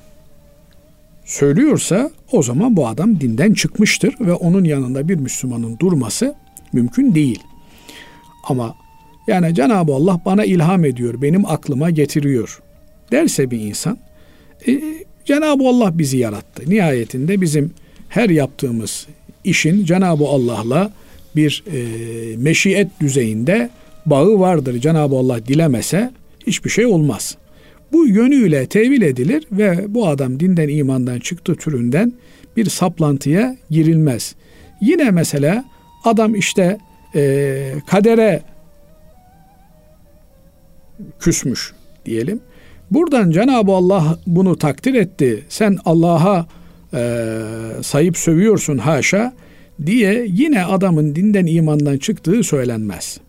[1.26, 6.36] söylüyorsa o zaman bu adam dinden çıkmıştır ve onun yanında bir Müslümanın durması
[6.74, 7.39] mümkün değil.
[8.43, 8.76] Ama
[9.28, 12.62] yani Cenab-ı Allah bana ilham ediyor, benim aklıma getiriyor
[13.12, 13.98] derse bir insan,
[14.67, 14.82] e,
[15.26, 16.63] Cenab-ı Allah bizi yarattı.
[16.70, 17.74] Nihayetinde bizim
[18.10, 19.08] her yaptığımız
[19.43, 20.91] işin Cenab-ı Allah'la
[21.36, 21.78] bir e,
[22.38, 23.70] meşiyet düzeyinde
[24.06, 24.80] bağı vardır.
[24.80, 26.12] Cenab-ı Allah dilemese
[26.47, 27.38] hiçbir şey olmaz.
[27.91, 32.13] Bu yönüyle tevil edilir ve bu adam dinden imandan çıktı türünden
[32.57, 34.36] bir saplantıya girilmez.
[34.81, 35.65] Yine mesela
[36.03, 36.77] adam işte
[37.15, 38.41] e, kadere
[41.19, 41.73] küsmüş
[42.05, 42.39] diyelim.
[42.91, 45.43] Buradan Cenab-ı Allah bunu takdir etti.
[45.49, 46.47] Sen Allah'a
[46.93, 47.23] e,
[47.81, 49.33] sayıp sövüyorsun haşa
[49.86, 53.19] diye yine adamın dinden imandan çıktığı söylenmez.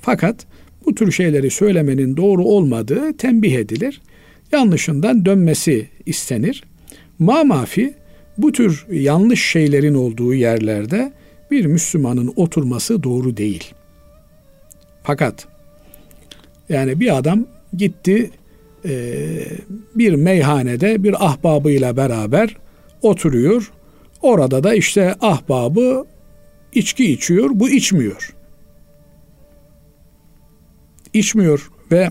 [0.00, 0.46] Fakat
[0.86, 4.00] bu tür şeyleri söylemenin doğru olmadığı tembih edilir.
[4.52, 6.64] Yanlışından dönmesi istenir.
[7.18, 7.94] Ma mafi
[8.38, 11.12] bu tür yanlış şeylerin olduğu yerlerde
[11.50, 13.74] bir Müslümanın oturması doğru değil.
[15.02, 15.46] Fakat
[16.68, 18.30] yani bir adam gitti
[19.94, 22.56] bir meyhanede bir ahbabıyla beraber
[23.02, 23.72] oturuyor.
[24.22, 26.04] Orada da işte ahbabı
[26.72, 28.34] içki içiyor, bu içmiyor.
[31.14, 32.10] İçmiyor ve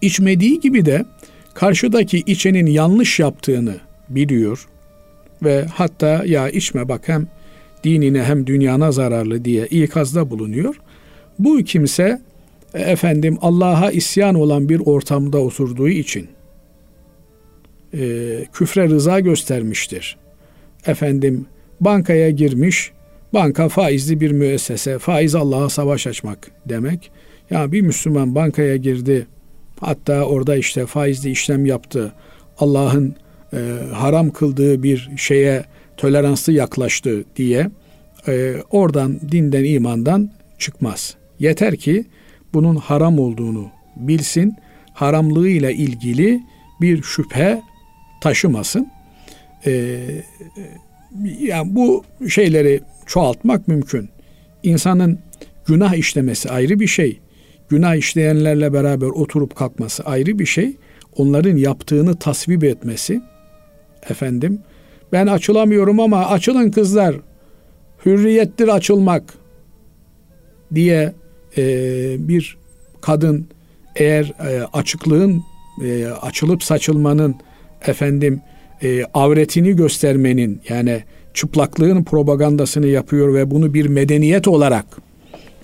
[0.00, 1.04] içmediği gibi de
[1.54, 3.76] karşıdaki içenin yanlış yaptığını
[4.08, 4.68] biliyor
[5.42, 7.28] ve hatta ya içme bak hem
[7.84, 10.80] dinine hem dünyana zararlı diye ikazda bulunuyor.
[11.38, 12.20] Bu kimse
[12.74, 16.28] e, efendim Allah'a isyan olan bir ortamda oturduğu için
[17.94, 18.00] e,
[18.52, 20.16] küfre rıza göstermiştir.
[20.86, 21.46] Efendim
[21.80, 22.92] bankaya girmiş,
[23.34, 27.10] banka faizli bir müessese, faiz Allah'a savaş açmak demek.
[27.50, 29.26] Ya bir Müslüman bankaya girdi,
[29.80, 32.12] hatta orada işte faizli işlem yaptı,
[32.58, 33.16] Allah'ın
[33.52, 33.58] e,
[33.92, 35.64] haram kıldığı bir şeye
[35.96, 37.70] toleranslı yaklaştı diye
[38.28, 41.16] e, oradan dinden imandan çıkmaz.
[41.38, 42.04] Yeter ki
[42.54, 44.54] bunun haram olduğunu bilsin,
[44.94, 46.40] haramlığıyla ilgili
[46.80, 47.62] bir şüphe
[48.20, 48.90] taşımasın.
[49.66, 49.98] Ee,
[51.38, 54.08] yani bu şeyleri çoğaltmak mümkün.
[54.62, 55.18] İnsanın
[55.66, 57.20] günah işlemesi ayrı bir şey.
[57.68, 60.76] Günah işleyenlerle beraber oturup kalkması ayrı bir şey.
[61.16, 63.20] Onların yaptığını tasvip etmesi.
[64.10, 64.60] Efendim
[65.12, 67.16] ben açılamıyorum ama açılın kızlar.
[68.06, 69.34] Hürriyettir açılmak
[70.74, 71.14] diye
[71.56, 71.62] e,
[72.28, 72.56] bir
[73.00, 73.46] kadın
[73.96, 75.42] eğer e, açıklığın
[75.84, 77.34] e, açılıp saçılmanın
[77.86, 78.40] efendim
[78.82, 81.02] e, avretini göstermenin yani
[81.34, 84.86] çıplaklığın propagandasını yapıyor ve bunu bir medeniyet olarak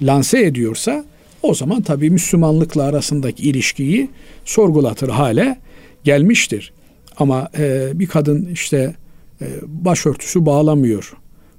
[0.03, 1.05] lanse ediyorsa
[1.44, 4.11] o zaman tabii Müslümanlıkla arasındaki ilişkiyi
[4.44, 5.59] sorgulatır hale
[6.04, 6.72] gelmiştir.
[7.18, 8.94] Ama e, bir kadın işte
[9.40, 11.12] e, başörtüsü bağlamıyor.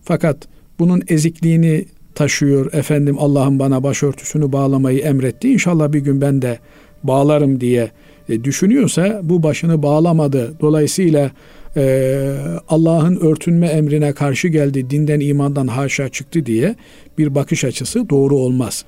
[0.03, 0.37] Fakat
[0.79, 2.73] bunun ezikliğini taşıyor.
[2.73, 5.53] Efendim Allah'ım bana başörtüsünü bağlamayı emretti.
[5.53, 6.59] İnşallah bir gün ben de
[7.03, 7.91] bağlarım diye
[8.29, 10.53] e, düşünüyorsa bu başını bağlamadı.
[10.61, 11.31] Dolayısıyla
[11.77, 12.35] e,
[12.69, 16.75] Allah'ın örtünme emrine karşı geldi, dinden imandan haşa çıktı diye
[17.17, 18.85] bir bakış açısı doğru olmaz.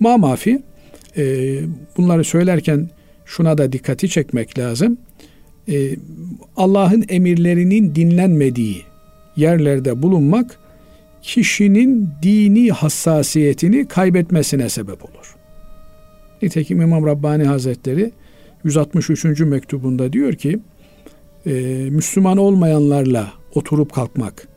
[0.00, 0.62] Ma mafi
[1.16, 1.56] e,
[1.96, 2.90] bunları söylerken
[3.24, 4.98] şuna da dikkati çekmek lazım.
[5.68, 5.96] E,
[6.56, 8.82] Allah'ın emirlerinin dinlenmediği
[9.36, 10.58] yerlerde bulunmak
[11.22, 15.36] kişinin dini hassasiyetini kaybetmesine sebep olur.
[16.42, 18.12] Nitekim İmam Rabbani Hazretleri
[18.64, 19.40] 163.
[19.40, 20.58] mektubunda diyor ki
[21.46, 21.52] e,
[21.90, 24.48] Müslüman olmayanlarla oturup kalkmak,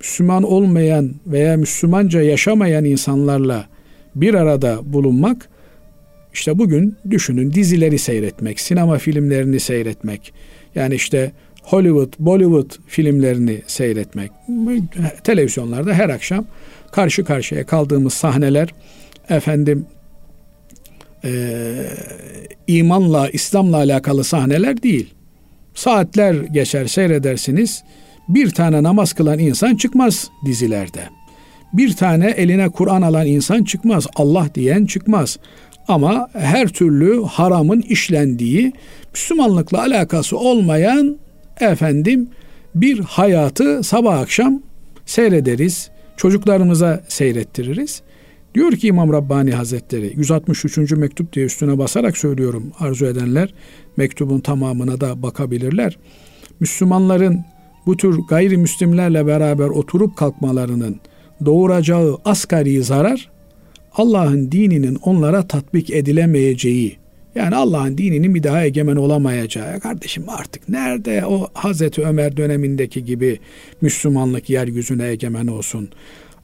[0.00, 3.68] Müslüman olmayan veya Müslümanca yaşamayan insanlarla
[4.16, 5.48] bir arada bulunmak,
[6.32, 10.32] işte bugün düşünün dizileri seyretmek, sinema filmlerini seyretmek,
[10.74, 14.30] yani işte Hollywood, Bollywood filmlerini seyretmek,
[15.24, 16.46] televizyonlarda her akşam
[16.92, 18.74] karşı karşıya kaldığımız sahneler,
[19.28, 19.86] efendim
[21.24, 21.74] e,
[22.66, 25.14] imanla, İslam'la alakalı sahneler değil.
[25.74, 27.82] Saatler geçer seyredersiniz.
[28.28, 31.00] Bir tane namaz kılan insan çıkmaz dizilerde.
[31.76, 34.06] Bir tane eline Kur'an alan insan çıkmaz.
[34.16, 35.38] Allah diyen çıkmaz.
[35.88, 38.72] Ama her türlü haramın işlendiği,
[39.12, 41.16] Müslümanlıkla alakası olmayan
[41.60, 42.28] efendim
[42.74, 44.62] bir hayatı sabah akşam
[45.06, 45.90] seyrederiz.
[46.16, 48.02] Çocuklarımıza seyrettiririz.
[48.54, 50.90] Diyor ki İmam Rabbani Hazretleri 163.
[50.90, 53.54] mektup diye üstüne basarak söylüyorum arzu edenler
[53.96, 55.98] mektubun tamamına da bakabilirler.
[56.60, 57.44] Müslümanların
[57.86, 61.00] bu tür gayrimüslimlerle beraber oturup kalkmalarının
[61.44, 63.30] doğuracağı asgari zarar
[63.92, 66.96] Allah'ın dininin onlara tatbik edilemeyeceği
[67.36, 69.80] yani Allah'ın dininin bir daha egemen olamayacağı.
[69.80, 73.38] Kardeşim artık nerede o Hazreti Ömer dönemindeki gibi
[73.80, 75.88] Müslümanlık yeryüzüne egemen olsun.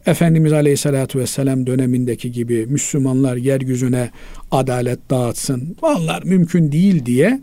[0.06, 4.10] Efendimiz Aleyhisselatü Vesselam dönemindeki gibi Müslümanlar yeryüzüne
[4.50, 5.76] adalet dağıtsın.
[5.82, 7.40] Vallahi mümkün değil diye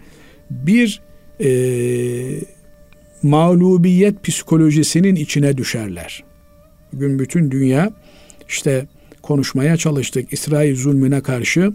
[0.50, 1.02] bir
[1.41, 1.50] e,
[3.24, 6.24] mağlubiyet psikolojisinin içine düşerler.
[6.94, 7.92] Bugün bütün dünya
[8.48, 8.86] işte
[9.22, 10.34] konuşmaya çalıştık.
[10.34, 11.72] İsrail zulmüne karşı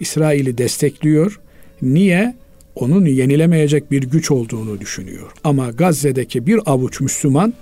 [0.00, 1.40] İsrail'i destekliyor.
[1.82, 2.34] Niye?
[2.74, 5.32] Onun yenilemeyecek bir güç olduğunu düşünüyor.
[5.44, 7.54] Ama Gazze'deki bir avuç Müslüman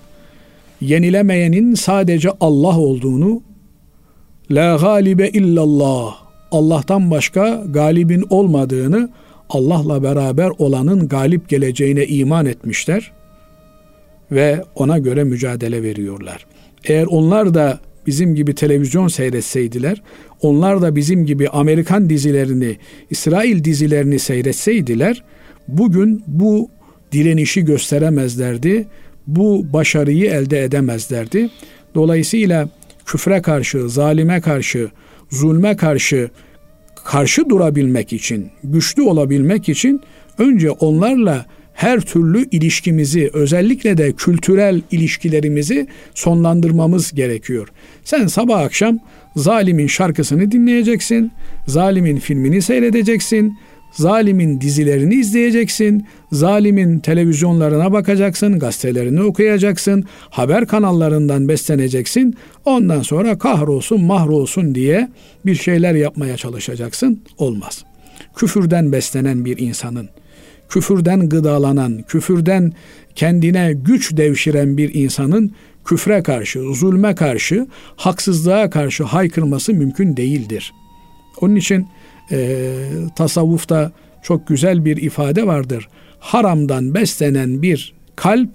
[0.80, 3.42] yenilemeyenin sadece Allah olduğunu
[4.50, 6.16] La galibe illallah
[6.50, 9.11] Allah'tan başka galibin olmadığını
[9.48, 13.12] Allah'la beraber olanın galip geleceğine iman etmişler
[14.32, 16.46] ve ona göre mücadele veriyorlar.
[16.87, 20.03] Eğer onlar da bizim gibi televizyon seyretseydiler,
[20.41, 22.76] onlar da bizim gibi Amerikan dizilerini,
[23.11, 25.24] İsrail dizilerini seyretseydiler,
[25.68, 26.70] bugün bu
[27.12, 28.87] direnişi gösteremezlerdi,
[29.26, 31.51] bu başarıyı elde edemezlerdi.
[31.95, 32.68] Dolayısıyla
[33.07, 34.89] küfre karşı, zalime karşı,
[35.30, 36.30] zulme karşı
[37.05, 40.01] karşı durabilmek için, güçlü olabilmek için
[40.39, 47.68] önce onlarla her türlü ilişkimizi, özellikle de kültürel ilişkilerimizi sonlandırmamız gerekiyor.
[48.04, 48.98] Sen sabah akşam
[49.36, 51.32] zalimin şarkısını dinleyeceksin,
[51.66, 53.58] zalimin filmini seyredeceksin,
[53.92, 62.34] zalimin dizilerini izleyeceksin, zalimin televizyonlarına bakacaksın, gazetelerini okuyacaksın, haber kanallarından besleneceksin.
[62.64, 65.08] Ondan sonra kahrolsun, mahrolsun diye
[65.46, 67.22] bir şeyler yapmaya çalışacaksın.
[67.38, 67.84] Olmaz.
[68.36, 70.08] Küfürden beslenen bir insanın
[70.68, 72.72] küfürden gıdalanan, küfürden
[73.14, 75.52] kendine güç devşiren bir insanın
[75.84, 80.72] küfre karşı, zulme karşı, haksızlığa karşı haykırması mümkün değildir.
[81.40, 81.86] Onun için
[82.32, 82.76] e,
[83.16, 83.92] tasavvufta
[84.22, 85.88] çok güzel bir ifade vardır.
[86.18, 88.50] Haramdan beslenen bir kalp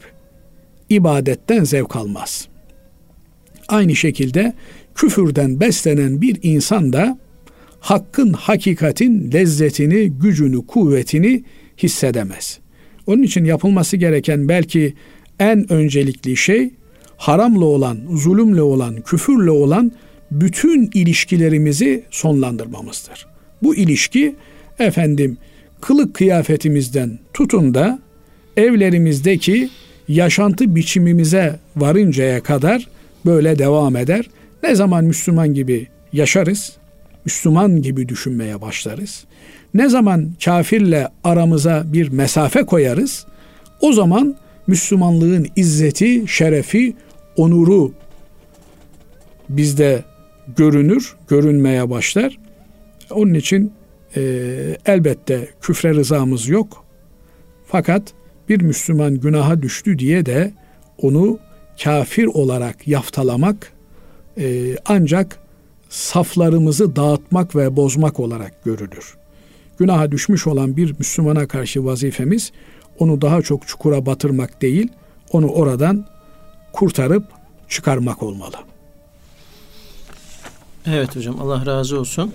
[0.89, 2.47] ibadetten zevk almaz.
[3.67, 4.53] Aynı şekilde
[4.95, 7.17] küfürden beslenen bir insan da
[7.79, 11.43] hakkın, hakikatin lezzetini, gücünü, kuvvetini
[11.83, 12.59] hissedemez.
[13.07, 14.93] Onun için yapılması gereken belki
[15.39, 16.71] en öncelikli şey
[17.17, 19.91] haramla olan, zulümle olan, küfürle olan
[20.31, 23.27] bütün ilişkilerimizi sonlandırmamızdır.
[23.63, 24.35] Bu ilişki
[24.79, 25.37] efendim
[25.81, 27.99] kılık kıyafetimizden tutun da
[28.57, 29.69] evlerimizdeki
[30.07, 32.87] yaşantı biçimimize varıncaya kadar
[33.25, 34.29] böyle devam eder.
[34.63, 36.77] Ne zaman Müslüman gibi yaşarız,
[37.25, 39.25] Müslüman gibi düşünmeye başlarız.
[39.73, 43.25] Ne zaman kafirle aramıza bir mesafe koyarız,
[43.81, 44.35] o zaman
[44.67, 46.95] Müslümanlığın izzeti, şerefi,
[47.35, 47.91] onuru
[49.49, 50.03] bizde
[50.57, 52.37] görünür, görünmeye başlar.
[53.11, 53.73] Onun için
[54.15, 54.21] e,
[54.85, 56.85] elbette küfre rızamız yok.
[57.67, 58.13] Fakat
[58.49, 60.51] bir Müslüman günaha düştü diye de
[60.97, 61.39] onu
[61.83, 63.71] kafir olarak yaftalamak
[64.37, 65.39] e, ancak
[65.89, 69.20] saflarımızı dağıtmak ve bozmak olarak görülür.
[69.81, 72.51] Günaha düşmüş olan bir Müslümana karşı vazifemiz
[72.99, 74.87] onu daha çok çukura batırmak değil,
[75.31, 76.05] onu oradan
[76.73, 77.23] kurtarıp
[77.69, 78.55] çıkarmak olmalı.
[80.85, 82.33] Evet hocam Allah razı olsun.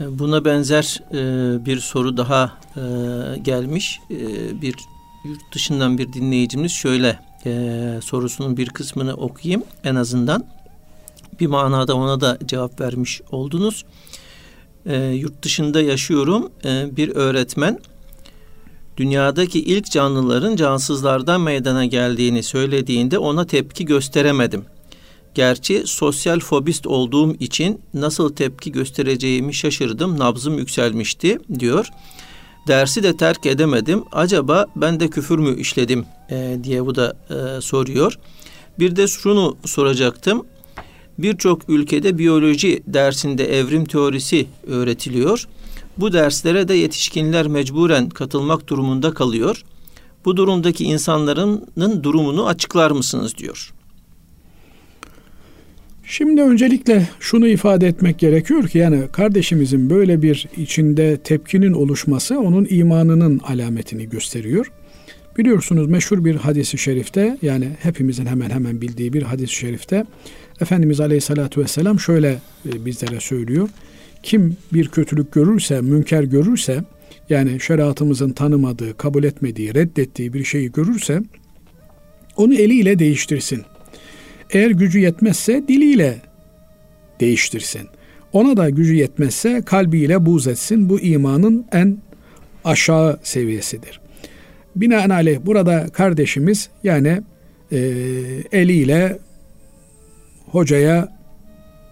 [0.00, 2.80] E, buna benzer e, bir soru daha e,
[3.38, 4.00] gelmiş.
[4.62, 4.74] Bir
[5.24, 7.18] yurt dışından bir dinleyicimiz şöyle
[8.00, 10.44] sorusunun bir kısmını okuyayım en azından.
[11.40, 13.84] Bir manada ona da cevap vermiş oldunuz.
[15.12, 16.50] Yurt dışında yaşıyorum.
[16.64, 17.78] Bir öğretmen
[18.96, 24.64] dünyadaki ilk canlıların cansızlardan meydana geldiğini söylediğinde ona tepki gösteremedim.
[25.34, 30.18] Gerçi sosyal fobist olduğum için nasıl tepki göstereceğimi şaşırdım.
[30.18, 31.88] Nabzım yükselmişti diyor.
[32.68, 34.04] Dersi de terk edemedim.
[34.12, 38.18] Acaba ben de küfür mü işledim e, diye bu da e, soruyor.
[38.78, 40.46] Bir de şunu soracaktım.
[41.18, 45.48] Birçok ülkede biyoloji dersinde evrim teorisi öğretiliyor.
[45.98, 49.64] Bu derslere de yetişkinler mecburen katılmak durumunda kalıyor.
[50.24, 51.66] Bu durumdaki insanların
[52.02, 53.72] durumunu açıklar mısınız diyor.
[56.04, 62.66] Şimdi öncelikle şunu ifade etmek gerekiyor ki yani kardeşimizin böyle bir içinde tepkinin oluşması onun
[62.70, 64.72] imanının alametini gösteriyor.
[65.38, 70.04] Biliyorsunuz meşhur bir hadisi şerifte yani hepimizin hemen hemen bildiği bir hadis-i şerifte
[70.60, 73.68] Efendimiz Aleyhisselatü Vesselam şöyle e, bizlere söylüyor.
[74.22, 76.84] Kim bir kötülük görürse, münker görürse
[77.30, 81.22] yani şeriatımızın tanımadığı, kabul etmediği, reddettiği bir şeyi görürse
[82.36, 83.62] onu eliyle değiştirsin.
[84.50, 86.22] Eğer gücü yetmezse diliyle
[87.20, 87.88] değiştirsin.
[88.32, 90.88] Ona da gücü yetmezse kalbiyle buz etsin.
[90.88, 91.98] Bu imanın en
[92.64, 94.00] aşağı seviyesidir.
[94.76, 97.22] Binaenaleyh burada kardeşimiz yani
[97.72, 97.78] e,
[98.52, 99.18] eliyle
[100.52, 101.08] hocaya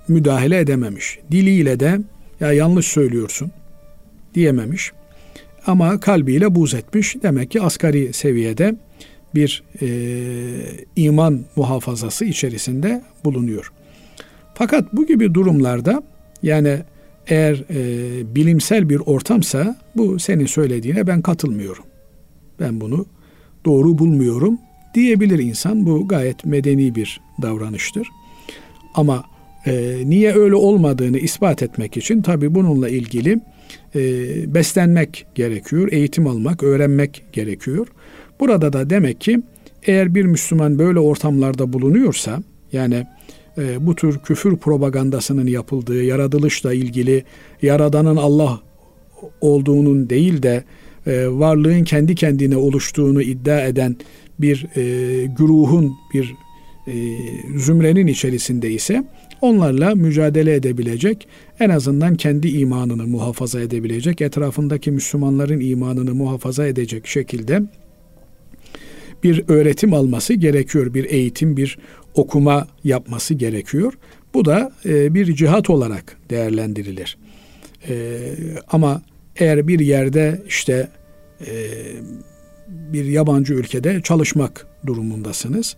[0.08, 1.18] müdahale edememiş.
[1.30, 1.98] Diliyle de
[2.40, 3.50] ya yanlış söylüyorsun
[4.34, 4.92] diyememiş.
[5.66, 7.16] Ama kalbiyle buz etmiş.
[7.22, 8.74] Demek ki asgari seviyede
[9.34, 9.88] bir e,
[10.96, 13.72] iman muhafazası içerisinde bulunuyor.
[14.54, 16.02] Fakat bu gibi durumlarda
[16.42, 16.78] yani
[17.26, 21.84] eğer e, bilimsel bir ortamsa bu senin söylediğine ben katılmıyorum.
[22.60, 23.06] Ben bunu
[23.64, 24.58] doğru bulmuyorum
[24.94, 25.86] diyebilir insan.
[25.86, 28.08] Bu gayet medeni bir davranıştır.
[28.94, 29.24] Ama
[29.66, 33.40] e, niye öyle olmadığını ispat etmek için tabi bununla ilgili
[33.94, 34.00] e,
[34.54, 37.86] beslenmek gerekiyor, eğitim almak, öğrenmek gerekiyor.
[38.40, 39.42] Burada da demek ki
[39.82, 43.06] eğer bir Müslüman böyle ortamlarda bulunuyorsa yani
[43.58, 47.24] e, bu tür küfür propagandasının yapıldığı, yaratılışla ilgili
[47.62, 48.60] yaradanın Allah
[49.40, 50.64] olduğunun değil de
[51.06, 53.96] e, varlığın kendi kendine oluştuğunu iddia eden
[54.40, 56.34] bir e, güruhun, bir
[56.86, 56.92] e,
[57.58, 59.04] zümrenin içerisinde ise
[59.40, 61.28] onlarla mücadele edebilecek,
[61.60, 67.62] en azından kendi imanını muhafaza edebilecek, etrafındaki Müslümanların imanını muhafaza edecek şekilde
[69.22, 70.94] bir öğretim alması gerekiyor.
[70.94, 71.78] Bir eğitim, bir
[72.14, 73.92] okuma yapması gerekiyor.
[74.34, 77.18] Bu da e, bir cihat olarak değerlendirilir.
[77.88, 78.18] E,
[78.68, 79.02] ama
[79.36, 80.88] eğer bir yerde işte
[81.40, 81.52] e,
[82.68, 85.76] bir yabancı ülkede çalışmak durumundasınız.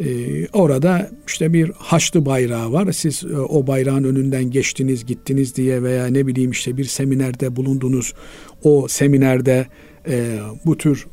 [0.00, 2.92] Ee, orada işte bir haçlı bayrağı var.
[2.92, 8.14] Siz e, o bayrağın önünden geçtiniz, gittiniz diye veya ne bileyim işte bir seminerde bulundunuz.
[8.62, 9.66] O seminerde
[10.08, 11.06] e, bu tür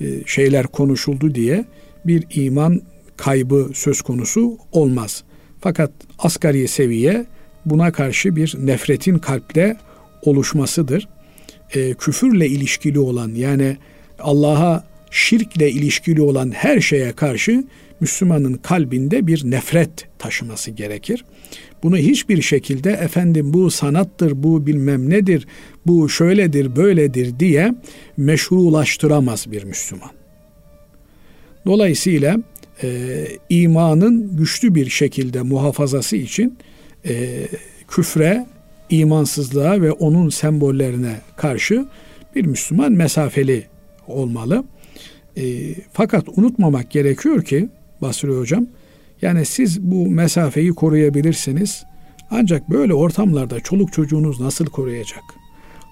[0.00, 1.64] e, şeyler konuşuldu diye
[2.06, 2.80] bir iman
[3.16, 5.24] kaybı söz konusu olmaz.
[5.60, 7.26] Fakat asgari seviye
[7.66, 9.76] buna karşı bir nefretin kalpte
[10.22, 11.08] oluşmasıdır.
[11.74, 13.76] E, küfürle ilişkili olan yani
[14.18, 17.64] Allah'a şirkle ilişkili olan her şeye karşı
[18.00, 21.24] Müslümanın kalbinde bir nefret taşıması gerekir.
[21.82, 25.46] Bunu hiçbir şekilde efendim bu sanattır, bu bilmem nedir,
[25.86, 27.74] bu şöyledir, böyledir diye
[28.16, 30.10] meşrulaştıramaz bir Müslüman.
[31.66, 32.36] Dolayısıyla
[32.82, 36.58] e, imanın güçlü bir şekilde muhafazası için
[37.08, 37.46] e,
[37.88, 38.46] küfre,
[38.90, 41.86] imansızlığa ve onun sembollerine karşı
[42.34, 43.64] bir Müslüman mesafeli
[44.06, 44.64] olmalı.
[45.40, 47.68] E, fakat unutmamak gerekiyor ki
[48.02, 48.66] Basri Hocam,
[49.22, 51.84] yani siz bu mesafeyi koruyabilirsiniz.
[52.30, 55.22] Ancak böyle ortamlarda çoluk çocuğunuz nasıl koruyacak?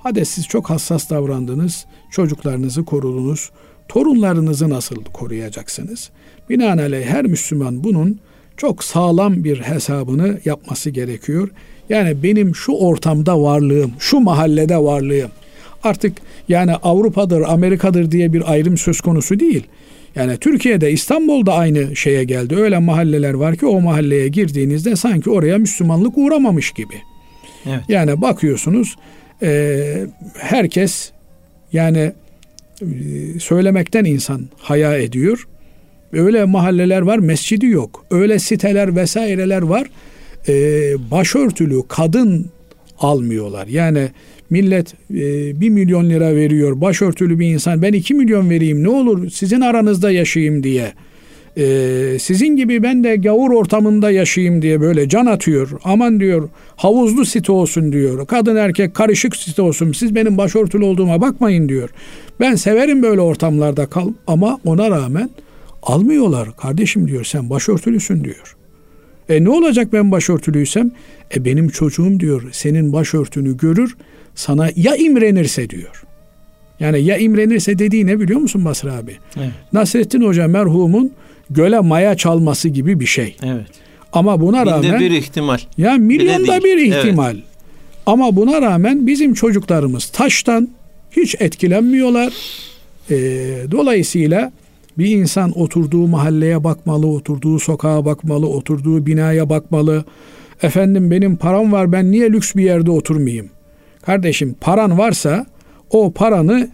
[0.03, 3.51] Hadi siz çok hassas davrandınız, çocuklarınızı korudunuz,
[3.89, 6.11] torunlarınızı nasıl koruyacaksınız?
[6.51, 8.21] Binaenaleyh her Müslüman bunun
[8.57, 11.49] çok sağlam bir hesabını yapması gerekiyor.
[11.89, 15.31] Yani benim şu ortamda varlığım, şu mahallede varlığım,
[15.83, 16.17] artık
[16.49, 19.67] yani Avrupa'dır, Amerika'dır diye bir ayrım söz konusu değil.
[20.15, 22.57] Yani Türkiye'de İstanbul'da aynı şeye geldi.
[22.57, 26.95] Öyle mahalleler var ki o mahalleye girdiğinizde sanki oraya Müslümanlık uğramamış gibi.
[27.67, 27.81] Evet.
[27.89, 28.97] Yani bakıyorsunuz
[29.43, 30.07] e,
[30.39, 31.11] herkes
[31.73, 32.13] yani
[32.83, 32.87] e,
[33.41, 35.49] söylemekten insan haya ediyor.
[36.13, 38.05] Öyle mahalleler var mescidi yok.
[38.11, 39.91] Öyle siteler vesaireler var.
[40.49, 40.53] E,
[41.11, 42.51] başörtülü kadın
[42.99, 43.67] almıyorlar.
[43.67, 44.09] Yani
[44.51, 49.31] millet e, 1 milyon lira veriyor başörtülü bir insan ben 2 milyon vereyim ne olur
[49.31, 50.93] sizin aranızda yaşayayım diye.
[51.57, 57.25] E, sizin gibi ben de gavur ortamında yaşayayım diye böyle can atıyor aman diyor havuzlu
[57.25, 61.91] site olsun diyor kadın erkek karışık site olsun siz benim başörtülü olduğuma bakmayın diyor.
[62.41, 65.31] Ben severim böyle ortamlarda kal ama ona rağmen
[65.83, 66.57] almıyorlar.
[66.57, 68.57] Kardeşim diyor sen başörtülüsün diyor.
[69.29, 70.91] E ne olacak ben başörtülüysem?
[71.37, 73.97] E benim çocuğum diyor senin başörtünü görür
[74.39, 76.03] sana ya imrenirse diyor.
[76.81, 79.17] Yani ya imrenirse dediği ne biliyor musun Basri abi?
[79.37, 79.51] Evet.
[79.73, 81.13] Nasrettin Hoca merhumun
[81.51, 83.37] göle maya çalması gibi bir şey.
[83.43, 83.67] Evet.
[84.13, 85.59] Ama buna Binde rağmen bir ihtimal.
[85.79, 87.35] Ya milyonda bir ihtimal.
[87.35, 87.45] Evet.
[88.07, 90.69] Ama buna rağmen bizim çocuklarımız taştan
[91.11, 92.33] hiç etkilenmiyorlar.
[93.11, 93.17] Ee,
[93.71, 94.53] dolayısıyla
[94.99, 100.05] bir insan oturduğu mahalleye bakmalı, oturduğu sokağa bakmalı, oturduğu binaya bakmalı.
[100.63, 103.51] Efendim benim param var ben niye lüks bir yerde oturmayayım?
[104.09, 105.47] Kardeşim paran varsa
[105.91, 106.69] o paranı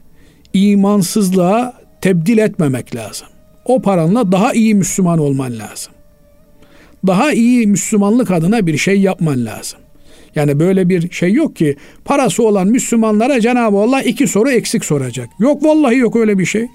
[0.52, 3.28] imansızlığa tebdil etmemek lazım.
[3.64, 5.92] O paranla daha iyi Müslüman olman lazım.
[7.06, 9.80] Daha iyi Müslümanlık adına bir şey yapman lazım.
[10.34, 15.28] Yani böyle bir şey yok ki parası olan Müslümanlara Cenab-ı Allah iki soru eksik soracak.
[15.38, 16.66] Yok vallahi yok öyle bir şey.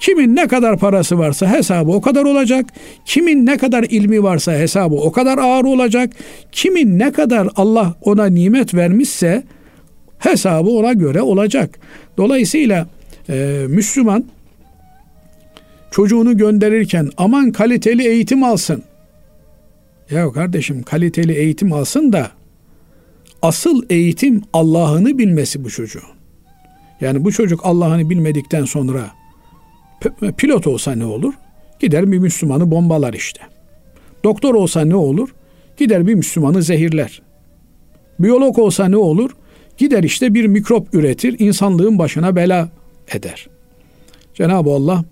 [0.00, 2.66] Kimin ne kadar parası varsa hesabı o kadar olacak.
[3.04, 6.10] Kimin ne kadar ilmi varsa hesabı o kadar ağır olacak.
[6.52, 9.42] Kimin ne kadar Allah ona nimet vermişse
[10.24, 11.78] hesabı ona göre olacak.
[12.16, 12.86] Dolayısıyla
[13.28, 14.24] e, Müslüman
[15.90, 18.82] çocuğunu gönderirken aman kaliteli eğitim alsın.
[20.10, 22.30] Ya kardeşim kaliteli eğitim alsın da
[23.42, 26.02] asıl eğitim Allah'ını bilmesi bu çocuğun.
[27.00, 29.10] Yani bu çocuk Allah'ını bilmedikten sonra
[30.36, 31.34] Pilot olsa ne olur?
[31.80, 33.40] Gider bir Müslümanı bombalar işte.
[34.24, 35.34] Doktor olsa ne olur?
[35.76, 37.22] Gider bir Müslümanı zehirler.
[38.18, 39.30] Biyolog olsa ne olur?
[39.82, 42.68] Gider işte bir mikrop üretir, insanlığın başına bela
[43.12, 43.46] eder.
[44.34, 45.04] Cenab-ı Allah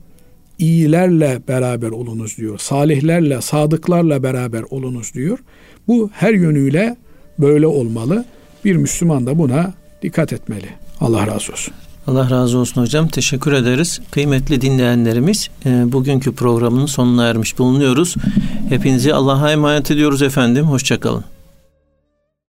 [0.59, 2.59] iyilerle beraber olunuz diyor.
[2.59, 5.39] Salihlerle, sadıklarla beraber olunuz diyor.
[5.89, 6.97] Bu her yönüyle
[7.39, 8.25] böyle olmalı.
[8.65, 10.69] Bir Müslüman da buna dikkat etmeli.
[11.01, 11.75] Allah razı olsun.
[12.07, 13.09] Allah razı olsun hocam.
[13.09, 14.01] Teşekkür ederiz.
[14.11, 18.15] Kıymetli dinleyenlerimiz e, bugünkü programın sonuna ermiş bulunuyoruz.
[18.69, 20.65] Hepinizi Allah'a emanet ediyoruz efendim.
[20.65, 21.25] Hoşçakalın.